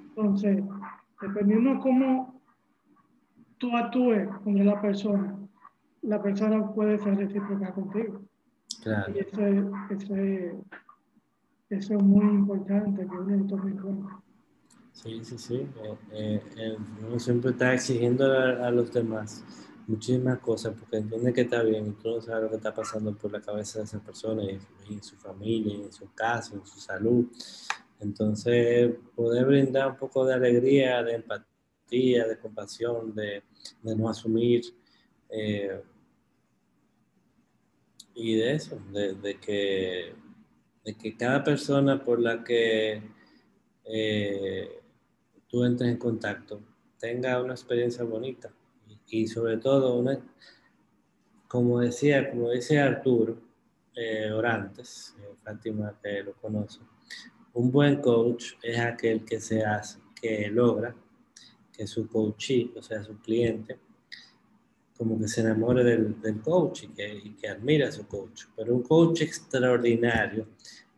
[0.10, 0.64] Entonces,
[1.22, 2.42] dependiendo cómo
[3.58, 5.38] tú actúes con la persona,
[6.02, 8.22] la persona puede ser recíproca contigo.
[8.84, 9.14] Claro.
[9.16, 9.66] Y eso es,
[11.70, 14.22] eso es, muy importante que uno tome en cuenta.
[14.94, 15.56] Sí, sí, sí.
[15.56, 16.78] Eh, eh, eh,
[17.08, 19.46] uno siempre está exigiendo a, a los demás
[19.88, 23.16] muchísimas cosas porque entiende que está bien y tú no sabes lo que está pasando
[23.16, 24.46] por la cabeza de esas personas
[24.90, 27.26] y, en su familia, en su casa, en su salud.
[28.00, 33.44] Entonces, poder brindar un poco de alegría, de empatía, de compasión, de,
[33.84, 34.64] no asumir
[35.30, 35.82] eh,
[38.14, 40.14] y de eso, de, de, que,
[40.84, 43.02] de que cada persona por la que
[43.86, 44.82] eh,
[45.48, 46.62] tú entres en contacto
[46.98, 48.52] tenga una experiencia bonita
[49.08, 50.20] y sobre todo, una,
[51.48, 53.38] como decía, como dice Arturo
[53.96, 56.80] eh, Orantes, eh, Fátima que lo conoce,
[57.54, 60.96] un buen coach es aquel que se hace, que logra
[61.74, 63.80] que su coachee, o sea, su cliente,
[64.98, 68.44] como que se enamore del, del coach y que, que admira a su coach.
[68.56, 70.48] Pero un coach extraordinario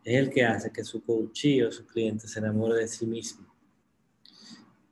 [0.04, 3.53] es el que hace que su coachee o su cliente se enamore de sí mismo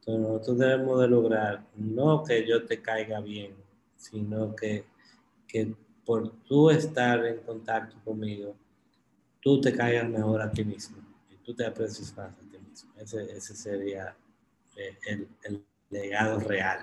[0.05, 3.55] entonces nosotros debemos de lograr no que yo te caiga bien,
[3.97, 4.85] sino que,
[5.47, 8.57] que por tú estar en contacto conmigo,
[9.41, 10.97] tú te caigas mejor a ti mismo
[11.31, 12.91] y tú te aprecies más a ti mismo.
[12.97, 14.17] Ese, ese sería
[14.77, 16.81] eh, el, el, legado real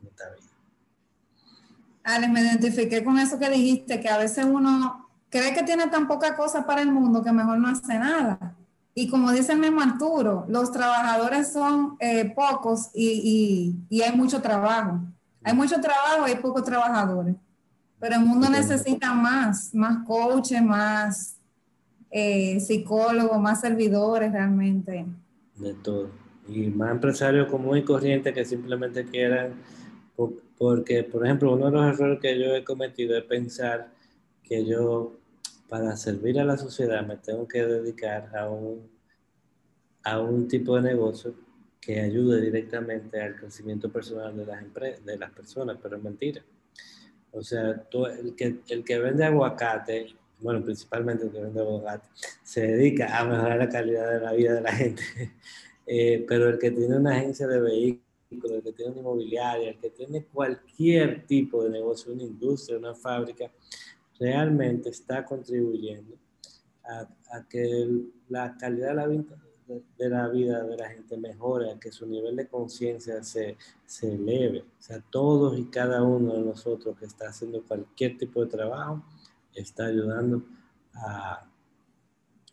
[0.00, 0.52] de esta vida.
[2.04, 6.06] Alex, me identifiqué con eso que dijiste, que a veces uno cree que tiene tan
[6.06, 8.57] poca cosa para el mundo que mejor no hace nada.
[9.00, 14.42] Y como dice el mismo Arturo, los trabajadores son eh, pocos y, y, hay mucho
[14.42, 14.98] trabajo.
[15.44, 17.36] Hay mucho trabajo y hay pocos trabajadores.
[18.00, 21.36] Pero el mundo necesita más, más coaches, más
[22.10, 25.06] eh, psicólogos, más servidores realmente.
[25.54, 26.10] De todo.
[26.48, 29.52] Y más empresarios común y corriente que simplemente quieran,
[30.58, 33.92] porque, por ejemplo, uno de los errores que yo he cometido es pensar
[34.42, 35.12] que yo
[35.68, 38.90] para servir a la sociedad me tengo que dedicar a un,
[40.02, 41.34] a un tipo de negocio
[41.80, 46.42] que ayude directamente al crecimiento personal de las, empresas, de las personas, pero es mentira.
[47.30, 47.86] O sea,
[48.20, 52.08] el, que, el que vende aguacate, bueno, principalmente el que vende aguacate,
[52.42, 55.02] se dedica a mejorar la calidad de la vida de la gente.
[55.90, 59.78] Eh, pero el que tiene una agencia de vehículos, el que tiene una inmobiliaria, el
[59.78, 63.50] que tiene cualquier tipo de negocio, una industria, una fábrica,
[64.18, 66.16] realmente está contribuyendo
[66.84, 67.88] a, que
[68.28, 69.36] la calidad de la, vida,
[69.98, 74.14] de, la vida de la gente mejore, a que su nivel de conciencia se, se
[74.14, 74.60] eleve.
[74.60, 79.02] O sea, todos y cada uno de nosotros que está haciendo cualquier tipo de trabajo
[79.54, 80.42] está ayudando
[80.94, 81.46] a,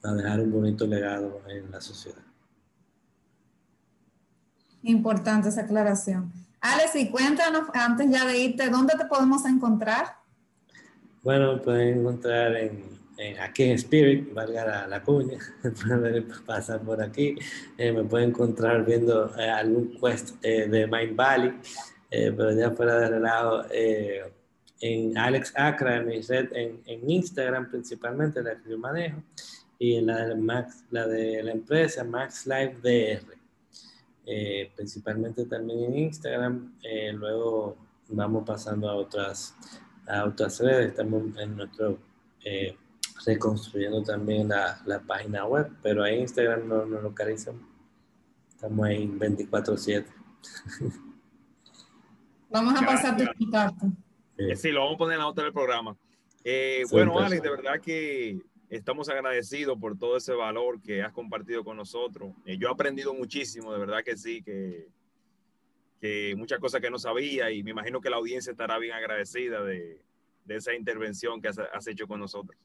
[0.03, 2.21] a dejar un bonito legado en la sociedad.
[4.83, 6.31] Importante esa aclaración.
[6.61, 10.24] Alex, y cuéntanos antes ya de irte, ¿dónde te podemos encontrar?
[11.25, 12.83] Bueno, pueden encontrar en,
[13.41, 15.39] aquí en Spirit, valga la, cuña,
[15.87, 17.35] pueden pasar por aquí.
[17.79, 21.59] Eh, me pueden encontrar viendo eh, algún quest eh, de Mind Valley,
[22.11, 23.63] pero ya fuera de relajo,
[24.81, 29.23] en Alex Acra, en mi red, en, en, Instagram principalmente, la que yo manejo,
[29.79, 33.25] y en la de, Max, la, de la empresa Max Life DR.
[34.75, 36.75] principalmente también en Instagram,
[37.13, 37.77] luego
[38.09, 39.55] vamos pasando a otras
[40.07, 40.89] a otras redes.
[40.89, 41.99] Estamos en nuestro
[42.43, 42.77] eh,
[43.25, 47.61] reconstruyendo también la, la, página web, pero ahí Instagram no nos localizamos.
[48.49, 50.05] Estamos ahí 24/7.
[52.49, 53.87] Vamos a pasar de contacto.
[54.55, 55.97] Sí, lo vamos a poner en la otra del programa.
[56.43, 58.39] Eh, bueno, Alex, de verdad que
[58.69, 62.33] estamos agradecidos por todo ese valor que has compartido con nosotros.
[62.45, 64.87] Eh, yo he aprendido muchísimo, de verdad que sí, que
[65.99, 69.63] que muchas cosas que no sabía y me imagino que la audiencia estará bien agradecida
[69.63, 70.01] de,
[70.45, 72.57] de esa intervención que has, has, hecho con nosotros.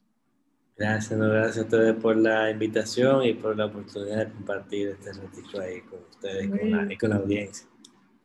[0.77, 5.13] Gracias, no, gracias a ustedes por la invitación y por la oportunidad de compartir este
[5.13, 7.67] ratito ahí con ustedes muy, con la, y con la audiencia.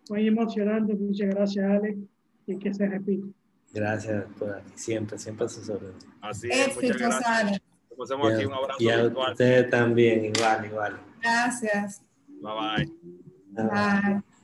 [0.08, 1.98] Muy emocionante, muchas gracias Alex
[2.46, 3.26] y que se repita.
[3.72, 6.06] Gracias por aquí, siempre, siempre a sus órdenes.
[6.20, 7.60] Así es, muchas gracias.
[8.02, 8.82] Hacemos aquí un abrazo.
[8.82, 11.00] Y a ustedes también, igual, igual.
[11.20, 12.02] Gracias.
[12.40, 12.86] Bye
[13.54, 13.64] bye.
[13.64, 14.35] Bye.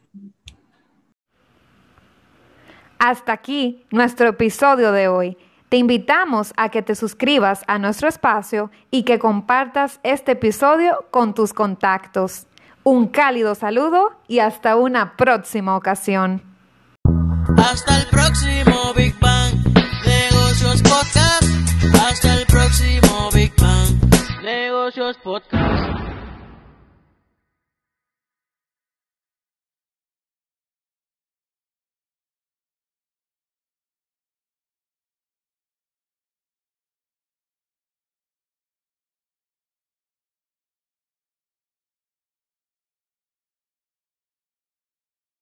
[3.05, 5.37] Hasta aquí nuestro episodio de hoy.
[5.69, 11.35] Te invitamos a que te suscribas a nuestro espacio y que compartas este episodio con
[11.35, 12.47] tus contactos.
[12.85, 16.45] Un cálido saludo y hasta una próxima ocasión.
[17.57, 19.53] Hasta el próximo Big Bang
[20.07, 21.43] Negocios Podcast.
[22.09, 26.22] Hasta el próximo Big Bang Negocios Podcast.